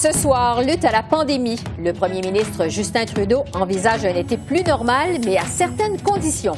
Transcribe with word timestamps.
Ce 0.00 0.12
soir, 0.12 0.62
lutte 0.62 0.84
à 0.84 0.92
la 0.92 1.02
pandémie. 1.02 1.58
Le 1.76 1.92
premier 1.92 2.20
ministre 2.20 2.68
Justin 2.68 3.04
Trudeau 3.04 3.42
envisage 3.52 4.04
un 4.04 4.14
été 4.14 4.36
plus 4.36 4.62
normal, 4.62 5.16
mais 5.26 5.36
à 5.36 5.42
certaines 5.42 6.00
conditions. 6.00 6.54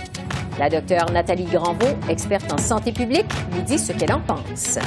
La 0.59 0.69
docteure 0.69 1.11
Nathalie 1.11 1.47
Granvaux, 1.47 1.97
experte 2.11 2.53
en 2.53 2.59
santé 2.59 2.93
publique, 2.93 3.25
nous 3.53 3.63
dit 3.63 3.79
ce 3.79 3.93
qu'elle 3.93 4.13
en 4.13 4.21
pense. 4.21 4.79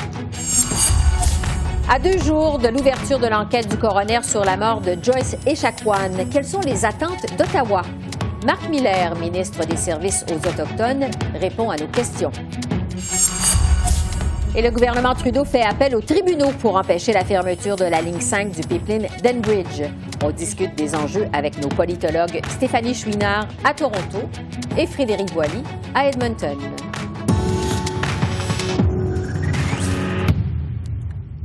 À 1.90 1.98
deux 1.98 2.20
jours 2.20 2.60
de 2.60 2.68
l'ouverture 2.68 3.18
de 3.18 3.26
l'enquête 3.26 3.68
du 3.70 3.78
coroner 3.78 4.22
sur 4.22 4.46
la 4.46 4.56
mort 4.56 4.82
de 4.82 4.96
Joyce 5.02 5.36
Echaquan, 5.48 6.12
quelles 6.32 6.46
sont 6.46 6.62
les 6.62 6.86
attentes 6.86 7.26
d'Ottawa? 7.36 7.82
Marc 8.46 8.70
Miller, 8.70 9.16
ministre 9.16 9.66
des 9.66 9.78
Services 9.78 10.26
aux 10.30 10.48
Autochtones, 10.48 11.10
répond 11.34 11.72
à 11.72 11.78
nos 11.78 11.88
questions. 11.88 12.32
Et 14.56 14.62
le 14.62 14.70
gouvernement 14.70 15.16
Trudeau 15.16 15.46
fait 15.46 15.64
appel 15.64 15.96
aux 15.96 16.02
tribunaux 16.02 16.52
pour 16.60 16.76
empêcher 16.76 17.12
la 17.12 17.26
fermeture 17.26 17.76
de 17.76 17.86
la 17.86 18.02
ligne 18.02 18.22
5 18.22 18.52
du 18.52 18.62
pipeline 18.62 19.08
d'Enbridge. 19.24 19.82
On 20.24 20.30
discute 20.30 20.76
des 20.76 20.94
enjeux 20.94 21.26
avec 21.34 21.60
nos 21.60 21.70
politologues 21.70 22.40
Stéphanie 22.50 22.94
Chouinard 22.94 23.48
à 23.64 23.74
Toronto 23.74 24.20
et 24.78 24.86
Frédéric 24.86 25.34
Boilly 25.34 25.64
à 25.96 26.08
Edmonton. 26.08 26.56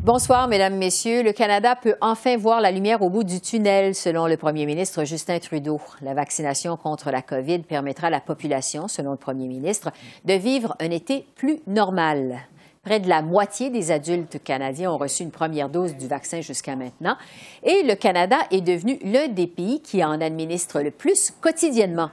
Bonsoir, 0.05 0.47
Mesdames, 0.47 0.77
Messieurs. 0.77 1.23
Le 1.23 1.33
Canada 1.33 1.77
peut 1.77 1.95
enfin 2.03 2.37
voir 2.37 2.61
la 2.61 2.71
lumière 2.71 3.01
au 3.01 3.09
bout 3.09 3.25
du 3.25 3.41
tunnel, 3.41 3.95
selon 3.95 4.27
le 4.27 4.37
premier 4.37 4.67
ministre 4.67 5.05
Justin 5.05 5.39
Trudeau. 5.39 5.81
La 6.03 6.13
vaccination 6.13 6.77
contre 6.77 7.11
la 7.11 7.23
COVID 7.23 7.61
permettra 7.61 8.09
à 8.09 8.11
la 8.11 8.21
population, 8.21 8.87
selon 8.87 9.13
le 9.13 9.17
premier 9.17 9.47
ministre, 9.47 9.93
de 10.27 10.35
vivre 10.35 10.77
un 10.79 10.91
été 10.91 11.27
plus 11.37 11.61
normal. 11.67 12.41
Près 12.89 13.01
de 13.01 13.09
la 13.11 13.21
moitié 13.21 13.69
des 13.69 13.91
adultes 13.91 14.43
canadiens 14.43 14.91
ont 14.91 14.97
reçu 14.97 15.23
une 15.23 15.31
première 15.31 15.69
dose 15.69 15.95
du 15.95 16.07
vaccin 16.09 16.41
jusqu'à 16.41 16.75
maintenant 16.75 17.19
et 17.63 17.83
le 17.83 17.95
Canada 17.97 18.39
est 18.51 18.63
devenu 18.63 18.99
l'un 19.05 19.29
des 19.29 19.47
pays 19.47 19.83
qui 19.83 20.03
en 20.03 20.23
administre 20.23 20.81
le 20.81 20.91
plus 20.91 21.31
quotidiennement. 21.39 22.09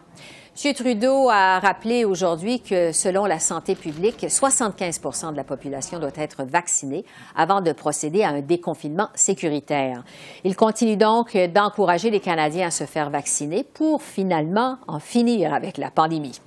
M. 0.62 0.74
Trudeau 0.74 1.30
a 1.30 1.62
rappelé 1.62 2.04
aujourd'hui 2.04 2.60
que, 2.60 2.92
selon 2.92 3.26
la 3.26 3.40
santé 3.40 3.74
publique, 3.74 4.26
75 4.28 5.00
de 5.32 5.38
la 5.38 5.46
population 5.46 5.98
doit 5.98 6.12
être 6.18 6.44
vaccinée 6.44 7.06
avant 7.38 7.62
de 7.62 7.72
procéder 7.72 8.24
à 8.24 8.32
un 8.32 8.42
déconfinement 8.42 9.08
sécuritaire. 9.16 10.04
Il 10.44 10.58
continue 10.58 10.98
donc 10.98 11.38
d'encourager 11.38 12.10
les 12.10 12.20
Canadiens 12.20 12.68
à 12.68 12.72
se 12.72 12.84
faire 12.84 13.10
vacciner 13.10 13.64
pour 13.64 14.04
finalement 14.04 14.78
en 14.90 15.00
finir 15.00 15.54
avec 15.54 15.78
la 15.78 15.90
pandémie. 15.90 16.42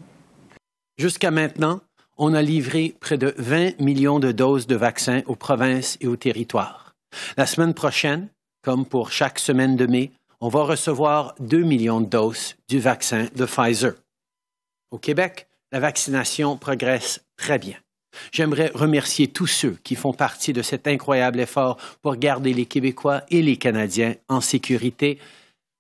Jusqu'à 0.99 1.31
maintenant, 1.31 1.81
on 2.19 2.35
a 2.35 2.43
livré 2.43 2.95
près 3.01 3.17
de 3.17 3.35
20 3.39 3.81
millions 3.81 4.19
de 4.19 4.33
doses 4.33 4.67
de 4.67 4.77
vaccins 4.77 5.23
aux 5.27 5.37
provinces 5.37 5.97
et 6.01 6.09
aux 6.09 6.17
territoires. 6.17 6.95
La 7.37 7.47
semaine 7.47 7.75
prochaine, 7.75 8.29
comme 8.63 8.85
pour 8.85 9.13
chaque 9.13 9.39
semaine 9.39 9.77
de 9.77 9.87
mai, 9.87 10.11
on 10.41 10.49
va 10.49 10.63
recevoir 10.63 11.35
2 11.41 11.63
millions 11.63 12.01
de 12.01 12.07
doses 12.07 12.57
du 12.69 12.81
vaccin 12.81 13.29
de 13.35 13.47
Pfizer. 13.47 13.95
Au 14.91 14.99
Québec, 14.99 15.47
la 15.73 15.81
vaccination 15.81 16.57
progresse 16.57 17.21
très 17.37 17.59
bien. 17.59 17.77
J'aimerais 18.33 18.73
remercier 18.75 19.29
tous 19.29 19.47
ceux 19.47 19.79
qui 19.85 19.95
font 19.95 20.13
partie 20.13 20.53
de 20.53 20.63
cet 20.63 20.89
incroyable 20.89 21.41
effort 21.41 21.77
pour 22.03 22.17
garder 22.17 22.53
les 22.53 22.67
Québécois 22.67 23.23
et 23.31 23.43
les 23.43 23.57
Canadiens 23.57 24.15
en 24.29 24.41
sécurité. 24.41 25.19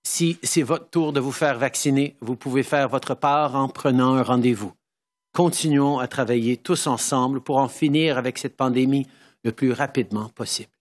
Si 0.06 0.38
c'est 0.42 0.62
votre 0.62 0.88
tour 0.90 1.12
de 1.12 1.20
vous 1.20 1.32
faire 1.32 1.58
vacciner, 1.58 2.14
vous 2.20 2.36
pouvez 2.36 2.62
faire 2.62 2.88
votre 2.88 3.14
part 3.14 3.56
en 3.56 3.68
prenant 3.68 4.14
un 4.14 4.22
rendez-vous. 4.22 4.72
Continuons 5.38 6.00
à 6.00 6.08
travailler 6.08 6.56
tous 6.56 6.88
ensemble 6.88 7.40
pour 7.40 7.58
en 7.58 7.68
finir 7.68 8.18
avec 8.18 8.38
cette 8.38 8.56
pandémie 8.56 9.06
le 9.44 9.52
plus 9.52 9.70
rapidement 9.70 10.28
possible. 10.34 10.72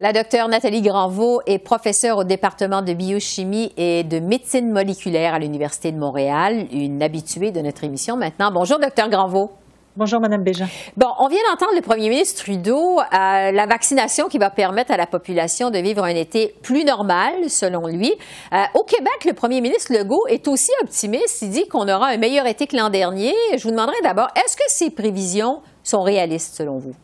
La 0.00 0.12
docteure 0.12 0.48
Nathalie 0.48 0.82
Granvaux 0.82 1.40
est 1.46 1.60
professeure 1.60 2.18
au 2.18 2.24
département 2.24 2.82
de 2.82 2.92
biochimie 2.92 3.72
et 3.78 4.04
de 4.04 4.18
médecine 4.18 4.70
moléculaire 4.70 5.32
à 5.32 5.38
l'Université 5.38 5.92
de 5.92 5.96
Montréal, 5.96 6.66
une 6.72 7.02
habituée 7.02 7.52
de 7.52 7.62
notre 7.62 7.84
émission 7.84 8.18
maintenant. 8.18 8.52
Bonjour, 8.52 8.78
docteur 8.78 9.08
Granvaux. 9.08 9.50
Bonjour, 9.96 10.18
Madame 10.18 10.42
Bégin. 10.42 10.66
Bon, 10.96 11.06
on 11.20 11.28
vient 11.28 11.38
d'entendre 11.48 11.72
le 11.76 11.80
premier 11.80 12.08
ministre 12.08 12.42
Trudeau, 12.42 12.98
euh, 12.98 13.04
la 13.52 13.66
vaccination 13.66 14.26
qui 14.26 14.38
va 14.38 14.50
permettre 14.50 14.90
à 14.90 14.96
la 14.96 15.06
population 15.06 15.70
de 15.70 15.78
vivre 15.78 16.02
un 16.02 16.08
été 16.08 16.52
plus 16.62 16.84
normal, 16.84 17.48
selon 17.48 17.86
lui. 17.86 18.12
Euh, 18.52 18.56
au 18.74 18.82
Québec, 18.82 19.24
le 19.24 19.34
premier 19.34 19.60
ministre 19.60 19.92
Legault 19.92 20.26
est 20.26 20.48
aussi 20.48 20.72
optimiste. 20.82 21.42
Il 21.42 21.50
dit 21.50 21.68
qu'on 21.68 21.88
aura 21.88 22.08
un 22.08 22.16
meilleur 22.16 22.46
été 22.46 22.66
que 22.66 22.76
l'an 22.76 22.90
dernier. 22.90 23.34
Je 23.56 23.62
vous 23.62 23.70
demanderai 23.70 23.94
d'abord, 24.02 24.30
est-ce 24.34 24.56
que 24.56 24.64
ces 24.66 24.90
prévisions 24.90 25.62
sont 25.84 26.02
réalistes, 26.02 26.56
selon 26.56 26.78
vous? 26.78 26.94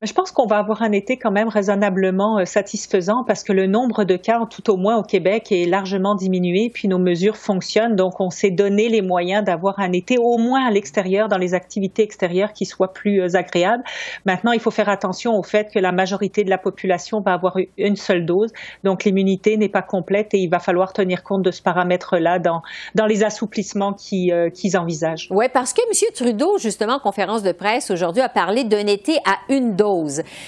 Je 0.00 0.12
pense 0.12 0.30
qu'on 0.30 0.46
va 0.46 0.58
avoir 0.58 0.82
un 0.82 0.92
été 0.92 1.16
quand 1.16 1.32
même 1.32 1.48
raisonnablement 1.48 2.38
euh, 2.38 2.44
satisfaisant 2.44 3.24
parce 3.26 3.42
que 3.42 3.52
le 3.52 3.66
nombre 3.66 4.04
de 4.04 4.14
cas, 4.14 4.38
tout 4.48 4.70
au 4.70 4.76
moins 4.76 4.96
au 4.96 5.02
Québec, 5.02 5.50
est 5.50 5.64
largement 5.64 6.14
diminué, 6.14 6.70
puis 6.72 6.86
nos 6.86 7.00
mesures 7.00 7.36
fonctionnent. 7.36 7.96
Donc, 7.96 8.20
on 8.20 8.30
s'est 8.30 8.52
donné 8.52 8.88
les 8.88 9.02
moyens 9.02 9.42
d'avoir 9.42 9.80
un 9.80 9.90
été 9.90 10.16
au 10.16 10.38
moins 10.38 10.64
à 10.64 10.70
l'extérieur, 10.70 11.26
dans 11.26 11.36
les 11.36 11.52
activités 11.52 12.04
extérieures, 12.04 12.52
qui 12.52 12.64
soit 12.64 12.92
plus 12.92 13.20
euh, 13.20 13.36
agréable. 13.36 13.82
Maintenant, 14.24 14.52
il 14.52 14.60
faut 14.60 14.70
faire 14.70 14.88
attention 14.88 15.32
au 15.34 15.42
fait 15.42 15.68
que 15.74 15.80
la 15.80 15.90
majorité 15.90 16.44
de 16.44 16.50
la 16.50 16.58
population 16.58 17.20
va 17.20 17.32
avoir 17.32 17.56
une 17.76 17.96
seule 17.96 18.24
dose. 18.24 18.52
Donc, 18.84 19.02
l'immunité 19.02 19.56
n'est 19.56 19.68
pas 19.68 19.82
complète 19.82 20.32
et 20.32 20.38
il 20.38 20.48
va 20.48 20.60
falloir 20.60 20.92
tenir 20.92 21.24
compte 21.24 21.42
de 21.42 21.50
ce 21.50 21.60
paramètre-là 21.60 22.38
dans, 22.38 22.62
dans 22.94 23.06
les 23.06 23.24
assouplissements 23.24 23.96
euh, 24.12 24.50
qu'ils 24.50 24.78
envisagent. 24.78 25.26
Oui, 25.32 25.46
parce 25.52 25.72
que 25.72 25.80
M. 25.80 26.12
Trudeau, 26.14 26.56
justement, 26.58 26.92
en 26.92 27.00
conférence 27.00 27.42
de 27.42 27.50
presse 27.50 27.90
aujourd'hui, 27.90 28.22
a 28.22 28.28
parlé 28.28 28.62
d'un 28.62 28.86
été 28.86 29.16
à 29.26 29.38
une 29.52 29.74
dose. 29.74 29.87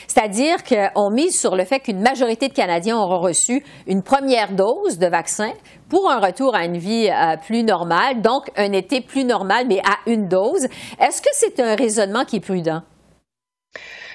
C'est-à-dire 0.06 0.64
qu'on 0.64 1.10
mise 1.10 1.38
sur 1.38 1.56
le 1.56 1.64
fait 1.64 1.80
qu'une 1.80 2.00
majorité 2.00 2.48
de 2.48 2.52
Canadiens 2.52 2.98
auront 2.98 3.20
reçu 3.20 3.64
une 3.86 4.02
première 4.02 4.52
dose 4.52 4.98
de 4.98 5.06
vaccin 5.06 5.52
pour 5.88 6.10
un 6.10 6.20
retour 6.20 6.54
à 6.54 6.64
une 6.64 6.78
vie 6.78 7.08
euh, 7.08 7.36
plus 7.36 7.62
normale, 7.62 8.22
donc 8.22 8.50
un 8.56 8.72
été 8.72 9.00
plus 9.00 9.24
normal, 9.24 9.66
mais 9.68 9.80
à 9.80 9.98
une 10.10 10.28
dose. 10.28 10.66
Est-ce 11.00 11.20
que 11.20 11.30
c'est 11.32 11.60
un 11.60 11.74
raisonnement 11.74 12.24
qui 12.24 12.36
est 12.36 12.40
prudent? 12.40 12.82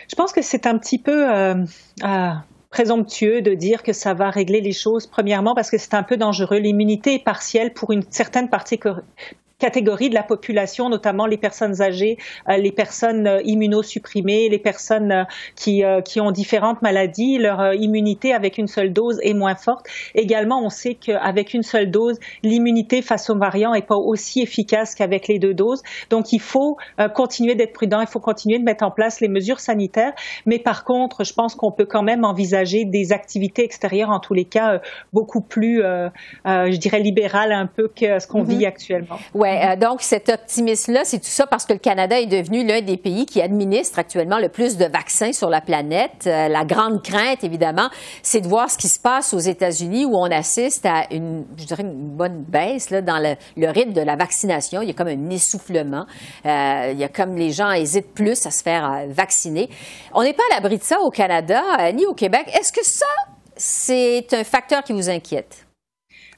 Je 0.09 0.16
pense 0.16 0.31
que 0.31 0.41
c'est 0.41 0.68
un 0.68 0.78
petit 0.78 1.00
peu 1.00 1.30
euh, 1.30 1.56
euh, 2.03 2.30
présomptueux 2.69 3.42
de 3.42 3.53
dire 3.53 3.84
que 3.84 3.94
ça 3.94 4.13
va 4.13 4.30
régler 4.30 4.62
les 4.62 4.74
choses, 4.74 5.07
premièrement 5.07 5.56
parce 5.56 5.72
que 5.72 5.78
c'est 5.78 5.94
un 5.94 6.03
peu 6.03 6.18
dangereux. 6.18 6.57
L'immunité 6.57 7.16
est 7.16 7.24
partielle 7.24 7.74
pour 7.74 7.92
une 7.92 8.03
certaine 8.09 8.50
partie, 8.50 8.78
catégories 9.59 10.09
de 10.09 10.16
la 10.16 10.23
population, 10.23 10.89
notamment 10.89 11.25
les 11.25 11.38
personnes 11.38 11.81
âgées, 11.81 12.17
euh, 12.49 12.57
les 12.57 12.71
personnes 12.71 13.25
euh, 13.25 13.41
immunosupprimées, 13.45 14.49
les 14.49 14.59
personnes 14.59 15.11
euh, 15.11 15.23
qui, 15.55 15.83
qui 16.03 16.19
ont 16.19 16.31
différentes 16.31 16.81
maladies, 16.81 17.38
leur 17.38 17.73
immunité 17.73 18.33
avec 18.33 18.57
une 18.57 18.67
seule 18.67 18.91
dose 18.91 19.19
est 19.21 19.33
moins 19.33 19.55
forte. 19.55 19.88
Également, 20.13 20.61
on 20.63 20.69
sait 20.69 20.95
qu'avec 20.95 21.53
une 21.53 21.63
seule 21.63 21.89
dose, 21.89 22.19
l'immunité 22.44 23.01
face 23.01 23.29
aux 23.29 23.38
variants 23.38 23.73
n'est 23.73 23.81
pas 23.81 23.95
aussi 23.95 24.41
efficace 24.41 24.95
qu'avec 24.95 25.27
les 25.27 25.39
deux 25.39 25.53
doses. 25.53 25.81
Donc, 26.09 26.33
il 26.33 26.41
faut 26.41 26.77
continuer 27.13 27.55
d'être 27.55 27.73
prudent, 27.73 28.01
il 28.01 28.07
faut 28.07 28.19
continuer 28.19 28.59
de 28.59 28.63
mettre 28.63 28.83
en 28.83 28.91
place 28.91 29.21
les 29.21 29.27
mesures 29.27 29.59
sanitaires. 29.59 30.13
Mais 30.45 30.59
par 30.59 30.83
contre, 30.83 31.23
je 31.23 31.33
pense 31.33 31.55
qu'on 31.55 31.71
peut 31.71 31.85
quand 31.85 32.03
même 32.03 32.25
envisager 32.25 32.85
des 32.85 33.13
activités 33.13 33.63
extérieures, 33.63 34.09
en 34.09 34.19
tous 34.19 34.33
les 34.33 34.45
cas, 34.45 34.81
beaucoup 35.13 35.41
plus, 35.41 35.81
je 36.45 36.77
dirais, 36.77 36.99
libérales 36.99 37.51
un 37.51 37.67
peu 37.67 37.88
que 37.88 38.19
ce 38.19 38.27
qu'on 38.27 38.44
mm-hmm. 38.44 38.57
vit 38.57 38.65
actuellement. 38.65 39.17
Euh, 39.45 39.75
donc 39.75 40.01
cet 40.01 40.30
optimisme-là, 40.30 41.01
c'est 41.03 41.19
tout 41.19 41.25
ça 41.25 41.47
parce 41.47 41.65
que 41.65 41.74
le 41.74 41.80
Canada 41.80 42.19
est 42.19 42.25
devenu 42.25 42.65
l'un 42.65 42.81
des 42.81 42.97
pays 42.97 43.25
qui 43.25 43.42
administre 43.42 44.00
actuellement 44.00 44.39
le 44.39 44.50
plus 44.50 44.77
de 44.77 44.86
vaccins 44.86 45.33
sur 45.33 45.50
la 45.50 45.62
planète. 45.62 46.25
Euh, 46.27 46.47
la 46.47 46.65
grande 46.65 47.03
crainte, 47.03 47.44
évidemment, 47.44 47.89
c'est 48.24 48.42
de 48.42 48.47
voir 48.47 48.69
ce 48.69 48.77
qui 48.77 48.88
se 48.88 49.00
passe 49.00 49.33
aux 49.33 49.39
États-Unis 49.39 50.06
où 50.06 50.15
on 50.15 50.31
assiste 50.31 50.86
à 50.86 51.06
une, 51.12 51.45
je 51.57 51.65
dirais, 51.65 51.83
une 51.83 52.15
bonne 52.15 52.44
baisse 52.44 52.89
là, 52.89 53.01
dans 53.01 53.19
le, 53.19 53.36
rythme 53.69 53.94
de 53.94 54.01
la 54.01 54.15
vaccination. 54.15 54.81
Il 54.81 54.88
y 54.88 54.92
a 54.92 54.94
comme 54.94 55.07
un 55.07 55.30
essoufflement. 55.30 56.06
Euh, 56.45 56.89
il 56.92 57.00
y 57.00 57.03
a 57.03 57.09
comme 57.09 57.36
les 57.36 57.51
gens 57.51 57.71
hésitent 57.71 58.13
plus 58.13 58.45
à 58.45 58.51
se 58.51 58.63
faire 58.63 59.06
vacciner. 59.09 59.69
On 60.13 60.24
n'est 60.24 60.33
pas 60.33 60.44
à 60.51 60.56
l'abri 60.56 60.77
de 60.77 60.83
ça 60.83 61.00
au 61.01 61.09
Canada 61.09 61.62
ni 61.94 62.06
au 62.06 62.13
Québec. 62.13 62.45
Est-ce 62.53 62.71
que 62.71 62.86
ça, 62.86 63.06
c'est 63.56 64.27
un 64.33 64.44
facteur 64.44 64.83
qui 64.83 64.94
vous 64.94 65.09
inquiète? 65.09 65.64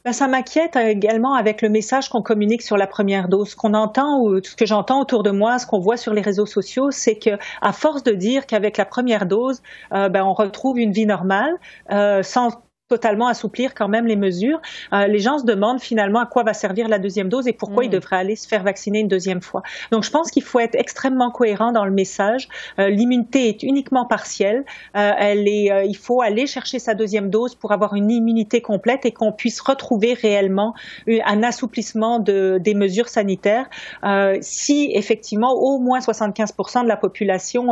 Ben, 0.08 0.14
ça 0.14 0.30
m'inquiète 0.30 0.78
également 0.78 1.34
avec 1.34 1.62
le 1.62 1.68
message 1.68 2.08
qu'on 2.08 2.22
communique 2.22 2.62
sur 2.62 2.78
la 2.78 2.88
première 2.88 3.28
dose. 3.28 3.50
Ce 3.50 3.56
qu'on 3.58 3.74
entend 3.74 4.22
ou 4.22 4.42
ce 4.42 4.56
que 4.56 4.66
j'entends 4.66 5.02
autour 5.02 5.22
de 5.22 5.32
moi, 5.32 5.60
ce 5.60 5.68
qu'on 5.68 5.80
voit 5.80 5.98
sur 5.98 6.14
les 6.14 6.22
réseaux 6.22 6.46
sociaux, 6.46 6.92
c'est 6.92 7.18
que 7.20 7.32
à 7.62 7.74
force 7.74 8.04
de 8.04 8.14
dire 8.14 8.46
qu'avec 8.46 8.78
la 8.78 8.86
première 8.86 9.26
dose, 9.26 9.62
euh, 9.92 10.08
ben, 10.08 10.24
on 10.24 10.34
retrouve 10.34 10.80
une 10.80 10.94
vie 10.94 11.06
normale, 11.06 11.54
euh, 11.92 12.24
sans 12.24 12.52
totalement 12.88 13.28
assouplir 13.28 13.74
quand 13.74 13.88
même 13.88 14.06
les 14.08 14.16
mesures. 14.16 14.62
Euh, 14.94 15.08
les 15.08 15.20
gens 15.20 15.40
se 15.40 15.46
demandent 15.46 15.82
finalement 15.82 16.20
à 16.20 16.26
quoi 16.26 16.44
va 16.44 16.54
servir 16.54 16.88
la 16.88 17.00
deuxième 17.00 17.30
dose 17.30 17.48
et 17.48 17.54
pourquoi 17.54 17.84
ils 17.84 17.90
mm. 17.90 17.92
devraient 17.92 18.18
aller 18.18 18.36
se 18.36 18.48
faire 18.48 18.64
vacciner 18.64 19.00
une 19.00 19.08
deuxième 19.08 19.42
fois. 19.42 19.62
Donc 19.92 20.04
je 20.04 20.12
pense 20.12 20.32
qu'il 20.32 20.44
faut 20.44 20.60
être 20.60 20.76
extrêmement 20.76 21.30
cohérent 21.32 21.72
dans 21.72 21.86
le 21.86 21.92
message. 21.92 22.48
Euh, 22.80 22.90
L'immunité 22.90 23.50
est 23.50 23.64
uniquement 23.64 24.06
partielle. 24.06 24.64
Euh, 24.96 25.12
elle 25.18 25.48
est, 25.48 25.72
euh, 25.72 25.84
il 25.84 25.98
faut 25.98 26.22
aller 26.22 26.48
chercher 26.48 26.80
sa 26.80 26.94
deuxième 26.94 27.30
dose 27.30 27.56
pour 27.56 27.72
avoir 27.72 27.94
une 27.96 28.10
immunité 28.10 28.62
complète 28.62 29.06
et 29.06 29.12
qu'on 29.12 29.32
puisse 29.32 29.60
retrouver 29.60 30.14
réellement 30.14 30.74
un 31.08 31.44
assouplissement 31.44 32.20
de, 32.20 32.58
des 32.62 32.74
mesures 32.74 33.10
sanitaires. 33.10 33.70
Euh, 34.04 34.38
si 34.42 34.92
effectivement 34.94 35.54
au 35.54 35.80
moins 35.80 36.00
75% 36.00 36.84
de 36.84 36.88
la 36.88 36.98
population 36.98 37.70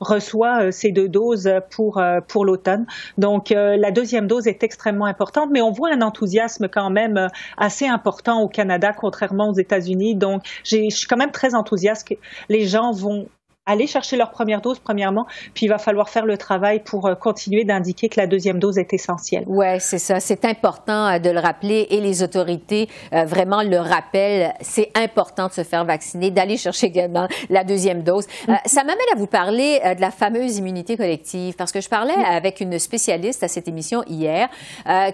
reçoit 0.00 0.72
ces 0.72 0.92
deux 0.92 1.08
doses 1.08 1.50
pour 1.70 2.02
pour 2.28 2.44
l'automne. 2.44 2.86
Donc 3.16 3.50
la 3.50 3.90
deuxième 3.90 4.26
dose 4.26 4.46
est 4.46 4.57
extrêmement 4.62 5.06
importante, 5.06 5.50
mais 5.52 5.60
on 5.60 5.70
voit 5.70 5.92
un 5.92 6.02
enthousiasme 6.02 6.68
quand 6.68 6.90
même 6.90 7.16
euh, 7.16 7.28
assez 7.56 7.86
important 7.86 8.40
au 8.42 8.48
Canada, 8.48 8.92
contrairement 8.92 9.50
aux 9.50 9.54
États-Unis. 9.54 10.14
Donc, 10.14 10.42
je 10.64 10.88
suis 10.90 11.06
quand 11.06 11.16
même 11.16 11.32
très 11.32 11.54
enthousiaste 11.54 12.08
les 12.48 12.66
gens 12.66 12.92
vont 12.92 13.28
aller 13.68 13.86
chercher 13.86 14.16
leur 14.16 14.30
première 14.30 14.60
dose, 14.60 14.80
premièrement, 14.80 15.26
puis 15.54 15.66
il 15.66 15.68
va 15.68 15.78
falloir 15.78 16.08
faire 16.08 16.26
le 16.26 16.36
travail 16.36 16.82
pour 16.82 17.06
euh, 17.06 17.14
continuer 17.14 17.64
d'indiquer 17.64 18.08
que 18.08 18.18
la 18.18 18.26
deuxième 18.26 18.58
dose 18.58 18.78
est 18.78 18.92
essentielle. 18.92 19.44
Oui, 19.46 19.78
c'est 19.78 19.98
ça. 19.98 20.18
C'est 20.20 20.44
important 20.44 21.06
euh, 21.06 21.18
de 21.18 21.30
le 21.30 21.38
rappeler 21.38 21.86
et 21.90 22.00
les 22.00 22.22
autorités 22.22 22.88
euh, 23.12 23.24
vraiment 23.24 23.62
le 23.62 23.78
rappellent. 23.78 24.54
C'est 24.62 24.90
important 24.96 25.48
de 25.48 25.52
se 25.52 25.62
faire 25.62 25.84
vacciner, 25.84 26.30
d'aller 26.30 26.56
chercher 26.56 26.86
également 26.86 27.28
la 27.50 27.62
deuxième 27.62 28.02
dose. 28.02 28.26
Mm. 28.48 28.54
ça 28.64 28.82
m'amène 28.82 28.96
à 29.14 29.18
vous 29.18 29.26
parler 29.26 29.80
de 29.96 30.00
la 30.00 30.10
fameuse 30.10 30.56
immunité 30.56 30.96
collective, 30.96 31.54
parce 31.56 31.70
que 31.70 31.82
je 31.82 31.88
parlais 31.88 32.16
mm. 32.16 32.24
avec 32.24 32.60
une 32.60 32.78
spécialiste 32.78 33.42
à 33.42 33.48
cette 33.48 33.68
émission 33.68 34.02
hier 34.06 34.48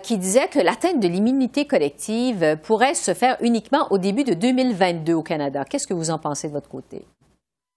qui 0.03 0.19
disait 0.19 0.47
que 0.49 0.61
l'atteinte 0.61 1.00
de 1.00 1.09
l'immunité 1.09 1.67
collective 1.67 2.57
pourrait 2.62 2.95
se 2.95 3.15
faire 3.15 3.37
uniquement 3.41 3.89
au 3.91 3.99
début 3.99 4.23
de 4.23 4.35
2022 4.35 5.15
au 5.15 5.23
Canada. 5.23 5.65
Qu'est-ce 5.69 5.87
que 5.87 5.95
vous 5.95 6.11
en 6.11 6.19
pensez 6.19 6.49
de 6.49 6.53
votre 6.53 6.69
côté? 6.69 7.05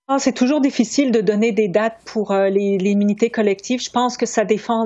Ah, 0.09 0.19
c'est 0.19 0.31
toujours 0.31 0.61
difficile 0.61 1.11
de 1.11 1.19
donner 1.19 1.51
des 1.51 1.67
dates 1.67 1.99
pour 2.05 2.31
euh, 2.31 2.47
l'immunité 2.47 3.29
collective. 3.29 3.81
Je 3.81 3.89
pense 3.89 4.15
que 4.15 4.25
ça, 4.25 4.43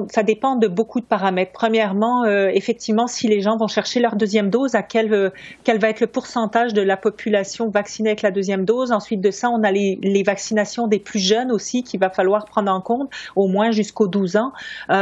ça 0.10 0.24
dépend 0.24 0.56
de 0.56 0.68
beaucoup 0.68 1.00
de 1.00 1.06
paramètres. 1.06 1.52
Premièrement, 1.54 2.24
euh, 2.24 2.50
effectivement, 2.52 3.06
si 3.06 3.28
les 3.28 3.40
gens 3.40 3.56
vont 3.56 3.68
chercher 3.68 4.00
leur 4.00 4.16
deuxième 4.16 4.50
dose, 4.50 4.74
à 4.74 4.82
quel, 4.82 5.14
euh, 5.14 5.30
quel 5.64 5.78
va 5.78 5.90
être 5.90 6.00
le 6.00 6.08
pourcentage 6.08 6.74
de 6.74 6.82
la 6.82 6.98
population 6.98 7.70
vaccinée 7.70 8.10
avec 8.10 8.24
la 8.24 8.32
deuxième 8.32 8.66
dose. 8.66 8.92
Ensuite 8.92 9.22
de 9.22 9.30
ça, 9.30 9.52
on 9.52 9.62
a 9.62 9.72
les, 9.72 10.24
vaccinations 10.26 10.88
des 10.88 10.98
plus 10.98 11.20
jeunes 11.20 11.52
aussi 11.52 11.84
qu'il 11.84 12.00
va 12.00 12.10
falloir 12.10 12.46
prendre 12.46 12.72
en 12.72 12.82
compte, 12.82 13.12
au 13.36 13.48
moins 13.48 13.70
jusqu'aux 13.70 14.08
12 14.08 14.38
ans. 14.38 14.52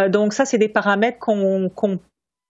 donc 0.09 0.33
ça, 0.33 0.43
c'est 0.43 0.57
des 0.57 0.67
paramètres 0.69 1.19
qu'on 1.19 1.69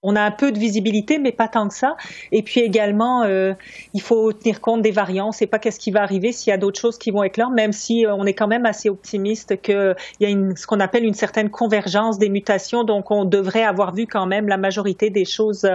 on 0.01 0.15
a 0.15 0.21
un 0.21 0.31
peu 0.31 0.51
de 0.51 0.59
visibilité, 0.59 1.19
mais 1.19 1.31
pas 1.31 1.47
tant 1.47 1.67
que 1.67 1.73
ça. 1.73 1.97
Et 2.31 2.41
puis 2.41 2.61
également, 2.61 3.23
euh, 3.23 3.53
il 3.93 4.01
faut 4.01 4.31
tenir 4.31 4.61
compte 4.61 4.81
des 4.81 4.91
variants. 4.91 5.31
Sait 5.31 5.47
pas 5.47 5.59
qu'est-ce 5.59 5.79
qui 5.79 5.91
va 5.91 6.01
arriver 6.01 6.31
s'il 6.31 6.51
y 6.51 6.53
a 6.53 6.57
d'autres 6.57 6.79
choses 6.79 6.97
qui 6.97 7.11
vont 7.11 7.23
éclore, 7.23 7.51
même 7.51 7.73
si 7.73 8.05
euh, 8.05 8.15
on 8.15 8.25
est 8.25 8.33
quand 8.33 8.47
même 8.47 8.65
assez 8.65 8.89
optimiste 8.89 9.61
qu'il 9.61 9.95
y 10.21 10.25
a 10.25 10.29
une, 10.29 10.55
ce 10.55 10.65
qu'on 10.67 10.79
appelle 10.79 11.03
une 11.03 11.13
certaine 11.13 11.49
convergence 11.49 12.17
des 12.17 12.29
mutations. 12.29 12.83
Donc, 12.83 13.11
on 13.11 13.25
devrait 13.25 13.63
avoir 13.63 13.93
vu 13.93 14.07
quand 14.07 14.25
même 14.25 14.47
la 14.47 14.57
majorité 14.57 15.09
des 15.09 15.25
choses 15.25 15.65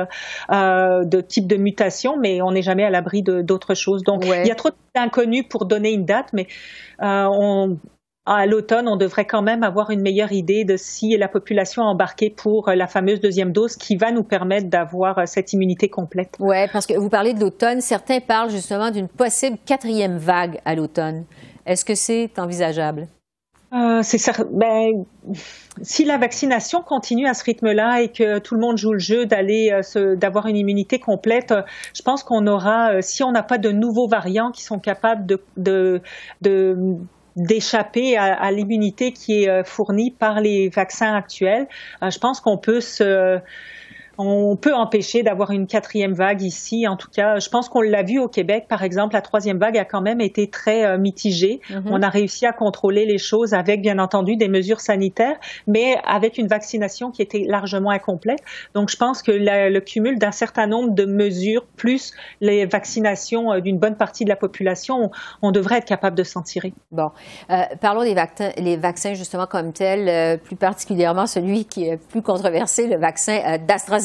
euh, 0.51 1.05
de 1.05 1.21
type 1.21 1.47
de 1.47 1.57
mutation, 1.57 2.17
mais 2.19 2.41
on 2.41 2.53
n'est 2.53 2.63
jamais 2.63 2.85
à 2.85 2.91
l'abri 2.91 3.23
d'autres 3.23 3.75
choses. 3.75 4.03
Donc, 4.05 4.25
il 4.25 4.47
y 4.47 4.51
a 4.51 4.55
trop 4.55 4.71
d'inconnus 4.95 5.45
pour 5.49 5.67
donner 5.67 5.93
une 5.93 6.07
date, 6.07 6.33
mais 6.33 6.47
on, 7.01 7.77
à 8.27 8.47
l'automne, 8.47 8.89
on 8.89 8.97
devrait 8.97 9.27
quand 9.27 9.43
même 9.43 9.63
avoir 9.63 9.91
une 9.91 10.01
meilleure 10.01 10.33
idée 10.33 10.65
de 10.65 10.77
si 10.77 11.17
la 11.17 11.29
population 11.29 11.83
a 11.83 11.87
embarqué 11.87 12.31
pour 12.31 12.69
euh, 12.69 12.75
la 12.75 12.87
fameuse 12.87 13.21
deuxième 13.21 13.53
dose 13.53 13.77
qui 13.77 13.97
va 13.97 14.13
nous 14.13 14.25
permettre 14.25 14.69
d'avoir 14.69 15.19
euh, 15.19 15.27
cette 15.27 15.53
immunité 15.53 15.89
complète. 15.89 16.35
Oui, 16.41 16.57
parce 16.73 16.87
que 16.87 16.95
vous 16.95 17.11
parlez 17.11 17.35
de 17.35 17.41
l'automne. 17.41 17.81
Certains 17.83 18.21
parlent 18.21 18.51
justement 18.51 18.91
d'une 18.91 19.09
possible 19.09 19.59
quatrième 19.67 20.17
vague 20.17 20.59
à 20.65 20.75
l'automne. 20.75 21.25
Est-ce 21.67 21.85
que 21.85 21.95
c'est 21.95 22.39
envisageable? 22.39 23.09
Euh, 23.75 24.03
ben, 24.53 25.05
si 25.83 26.05
la 26.05 26.17
vaccination 26.17 26.81
continue 26.81 27.27
à 27.27 27.35
ce 27.35 27.43
rythme-là 27.45 28.03
et 28.03 28.09
que 28.09 28.39
tout 28.39 28.55
le 28.55 28.61
monde 28.61 28.79
joue 28.79 28.93
le 28.93 29.01
jeu 29.01 29.27
d'aller 29.27 29.77
d'avoir 30.17 30.47
une 30.47 30.57
immunité 30.57 31.01
complète, 31.01 31.53
je 31.93 32.03
pense 32.03 32.23
qu'on 32.23 32.47
aura, 32.47 33.03
si 33.03 33.25
on 33.25 33.33
n'a 33.33 33.43
pas 33.43 33.59
de 33.59 33.73
nouveaux 33.73 34.07
variants 34.07 34.53
qui 34.53 34.63
sont 34.63 34.79
capables 34.79 35.27
de, 35.27 35.43
de, 35.57 36.01
de 36.41 36.77
d'échapper 37.37 38.17
à, 38.17 38.51
l'immunité 38.51 39.13
qui 39.13 39.43
est 39.43 39.49
euh, 39.49 39.65
fournie 39.65 40.11
par 40.11 40.41
les 40.41 40.69
vaccins 40.69 41.15
actuels. 41.15 41.67
Euh, 42.03 42.11
je 42.11 42.19
pense 42.19 42.41
qu'on 42.41 42.59
peut 42.59 42.81
se 42.81 43.41
on 44.19 44.57
peut 44.57 44.75
empêcher 44.75 45.23
d'avoir 45.23 45.51
une 45.51 45.67
quatrième 45.67 46.13
vague 46.13 46.43
ici. 46.43 46.87
En 46.87 46.97
tout 46.97 47.09
cas, 47.11 47.39
je 47.39 47.49
pense 47.49 47.69
qu'on 47.69 47.81
l'a 47.81 48.03
vu 48.03 48.19
au 48.19 48.29
Québec, 48.29 48.67
par 48.69 48.83
exemple, 48.83 49.15
la 49.15 49.23
troisième 49.23 49.59
vague 49.59 49.77
a 49.77 49.85
quand 49.85 50.01
même 50.01 50.21
été 50.21 50.49
très 50.49 50.85
euh, 50.85 50.99
mitigée. 50.99 51.61
Mm-hmm. 51.71 51.83
On 51.87 52.03
a 52.03 52.09
réussi 52.09 52.47
à 52.47 52.53
contrôler 52.53 53.07
les 53.07 53.19
choses 53.19 53.55
avec, 53.55 53.81
bien 53.81 53.99
entendu, 53.99 54.37
des 54.37 54.49
mesures 54.49 54.81
sanitaires, 54.81 55.37
mais 55.67 55.97
avec 56.05 56.39
une 56.39 56.47
vaccination 56.47 57.11
qui 57.11 57.23
était 57.23 57.45
largement 57.47 57.91
incomplète. 57.91 58.41
Donc, 58.75 58.91
je 58.91 58.97
pense 58.97 59.23
que 59.23 59.33
le 59.33 59.81
cumul 59.81 60.19
d'un 60.19 60.33
certain 60.33 60.67
nombre 60.67 60.95
de 60.95 61.05
mesures, 61.05 61.65
plus 61.77 62.13
les 62.41 62.67
vaccinations 62.67 63.53
euh, 63.53 63.61
d'une 63.61 63.79
bonne 63.79 63.97
partie 63.97 64.25
de 64.25 64.29
la 64.29 64.37
population, 64.37 65.11
on, 65.43 65.55
devrait 65.55 65.79
être 65.79 65.85
capable 65.85 66.17
de 66.17 66.25
s'en 66.25 66.43
tirer. 66.43 66.73
Bon, 66.91 67.11
euh, 67.51 67.63
parlons 67.81 68.03
des 68.03 68.15
vaccins, 68.15 68.51
les 68.57 68.77
vaccins 68.77 69.15
justement 69.15 69.47
comme 69.47 69.73
tels, 69.73 70.41
plus 70.41 70.57
particulièrement 70.57 71.27
celui 71.27 71.65
qui 71.65 71.89
est 71.89 71.97
plus 71.97 72.23
controversé, 72.23 72.89
le 72.89 72.97
vaccin 72.97 73.59
d'AstraZeneca. 73.59 74.04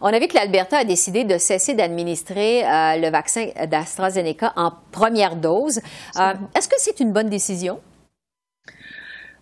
On 0.00 0.06
a 0.06 0.18
vu 0.18 0.28
que 0.28 0.34
l'Alberta 0.34 0.78
a 0.78 0.84
décidé 0.84 1.24
de 1.24 1.38
cesser 1.38 1.74
d'administrer 1.74 2.64
euh, 2.64 2.96
le 2.96 3.10
vaccin 3.10 3.48
d'AstraZeneca 3.66 4.52
en 4.56 4.72
première 4.92 5.36
dose. 5.36 5.80
Euh, 6.18 6.32
est-ce 6.54 6.68
que 6.68 6.76
c'est 6.78 7.00
une 7.00 7.12
bonne 7.12 7.28
décision? 7.28 7.80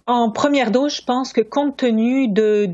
En 0.08 0.32
première 0.32 0.72
dose, 0.72 0.96
je 0.96 1.04
pense 1.04 1.32
que 1.32 1.40
compte 1.40 1.76
tenu 1.76 2.26
de, 2.26 2.69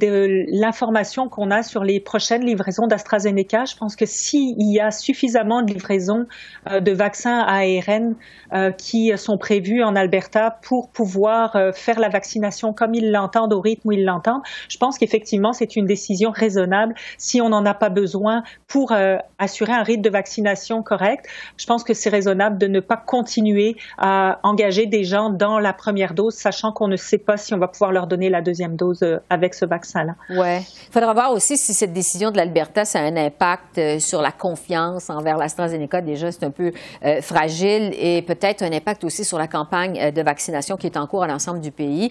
l'information 0.48 1.28
qu'on 1.28 1.50
a 1.50 1.62
sur 1.62 1.84
les 1.84 2.00
prochaines 2.00 2.42
livraisons 2.42 2.86
d'AstraZeneca, 2.86 3.66
je 3.66 3.76
pense 3.76 3.96
que 3.96 4.06
s'il 4.06 4.56
y 4.62 4.80
a 4.80 4.90
suffisamment 4.90 5.60
de 5.60 5.74
livraisons 5.74 6.26
euh, 6.70 6.80
de 6.80 6.90
vaccins 6.90 7.40
ARN 7.40 8.14
euh, 8.54 8.70
qui 8.70 9.12
sont 9.18 9.36
prévus 9.36 9.82
en 9.82 9.94
Alberta 9.94 10.58
pour 10.62 10.88
pouvoir 10.88 11.54
euh, 11.54 11.70
faire 11.72 12.00
la 12.00 12.08
vaccination 12.08 12.72
comme 12.72 12.94
ils 12.94 13.12
l'entendent, 13.12 13.52
au 13.52 13.60
rythme 13.60 13.88
où 13.88 13.92
ils 13.92 14.06
l'entendent, 14.06 14.42
je 14.70 14.78
pense 14.78 14.96
qu'effectivement, 14.96 15.52
c'est 15.52 15.76
une 15.76 15.84
décision 15.84 16.30
raisonnable 16.30 16.94
si 17.18 17.42
on 17.42 17.50
n'en 17.50 17.66
a 17.66 17.74
pas 17.74 17.90
besoin 17.90 18.42
pour 18.68 18.94
assurer 19.38 19.72
un 19.72 19.82
rythme 19.82 20.02
de 20.02 20.10
vaccination 20.10 20.82
correct. 20.82 21.26
Je 21.58 21.66
pense 21.66 21.84
que 21.84 21.92
c'est 21.92 22.08
raisonnable 22.08 22.56
de 22.56 22.66
ne 22.66 22.80
pas 22.80 22.96
continuer 22.96 23.76
à 23.98 24.40
engager 24.42 24.86
des 24.86 25.04
gens 25.04 25.28
dans 25.28 25.58
la 25.58 25.72
première 25.72 26.14
dose, 26.14 26.34
sachant 26.34 26.72
qu'on 26.72 26.88
ne 26.88 26.96
sait 26.96 27.17
pas 27.18 27.36
si 27.36 27.54
on 27.54 27.58
va 27.58 27.68
pouvoir 27.68 27.92
leur 27.92 28.06
donner 28.06 28.28
la 28.28 28.42
deuxième 28.42 28.76
dose 28.76 29.02
euh, 29.02 29.18
avec 29.30 29.54
ce 29.54 29.64
vaccin-là. 29.64 30.14
Oui. 30.30 30.58
Il 30.58 30.92
faudra 30.92 31.12
voir 31.12 31.32
aussi 31.32 31.56
si 31.56 31.74
cette 31.74 31.92
décision 31.92 32.30
de 32.30 32.36
l'Alberta, 32.36 32.84
ça 32.84 33.00
a 33.00 33.02
un 33.02 33.16
impact 33.16 33.78
euh, 33.78 33.98
sur 33.98 34.22
la 34.22 34.32
confiance 34.32 35.10
envers 35.10 35.36
l'AstraZeneca. 35.36 36.00
Déjà, 36.00 36.32
c'est 36.32 36.44
un 36.44 36.50
peu 36.50 36.72
euh, 37.04 37.20
fragile 37.20 37.94
et 37.98 38.22
peut-être 38.22 38.62
un 38.62 38.72
impact 38.72 39.04
aussi 39.04 39.24
sur 39.24 39.38
la 39.38 39.48
campagne 39.48 40.10
de 40.10 40.22
vaccination 40.22 40.76
qui 40.76 40.86
est 40.86 40.96
en 40.96 41.06
cours 41.06 41.22
à 41.22 41.26
l'ensemble 41.26 41.60
du 41.60 41.70
pays. 41.70 42.10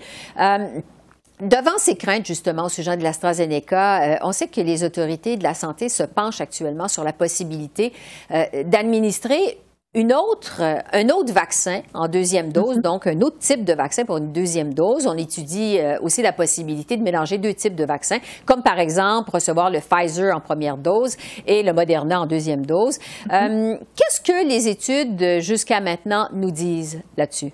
Devant 1.40 1.78
ces 1.78 1.96
craintes, 1.96 2.26
justement, 2.26 2.66
au 2.66 2.70
sujet 2.70 2.98
de 2.98 3.04
l'AstraZeneca, 3.04 4.20
on 4.24 4.32
sait 4.32 4.48
que 4.48 4.60
les 4.60 4.84
autorités 4.84 5.38
de 5.38 5.44
la 5.44 5.54
santé 5.54 5.88
se 5.88 6.02
penchent 6.02 6.42
actuellement 6.42 6.88
sur 6.88 7.04
la 7.04 7.14
possibilité 7.14 7.94
d'administrer 8.66 9.60
une 9.98 10.14
autre, 10.14 10.62
euh, 10.62 10.78
un 10.94 11.10
autre 11.10 11.34
vaccin 11.34 11.82
en 11.96 12.08
deuxième 12.08 12.52
dose, 12.52 12.78
mm-hmm. 12.78 12.82
donc 12.82 13.08
un 13.08 13.20
autre 13.22 13.40
type 13.40 13.66
de 13.66 13.74
vaccin 13.74 14.06
pour 14.06 14.18
une 14.18 14.32
deuxième 14.32 14.72
dose. 14.72 15.08
On 15.08 15.18
étudie 15.18 15.80
euh, 15.80 15.98
aussi 16.02 16.22
la 16.22 16.32
possibilité 16.32 16.98
de 16.98 17.02
mélanger 17.02 17.40
deux 17.40 17.56
types 17.56 17.76
de 17.76 17.84
vaccins, 17.84 18.20
comme 18.46 18.62
par 18.62 18.78
exemple 18.78 19.32
recevoir 19.32 19.72
le 19.72 19.80
Pfizer 19.80 20.36
en 20.36 20.40
première 20.40 20.78
dose 20.78 21.18
et 21.48 21.64
le 21.64 21.74
Moderna 21.74 22.22
en 22.22 22.28
deuxième 22.28 22.64
dose. 22.64 23.00
Mm-hmm. 23.28 23.74
Euh, 23.74 23.78
qu'est-ce 23.96 24.22
que 24.22 24.48
les 24.48 24.68
études 24.68 25.42
jusqu'à 25.42 25.82
maintenant 25.82 26.30
nous 26.32 26.52
disent 26.52 27.02
là-dessus? 27.18 27.52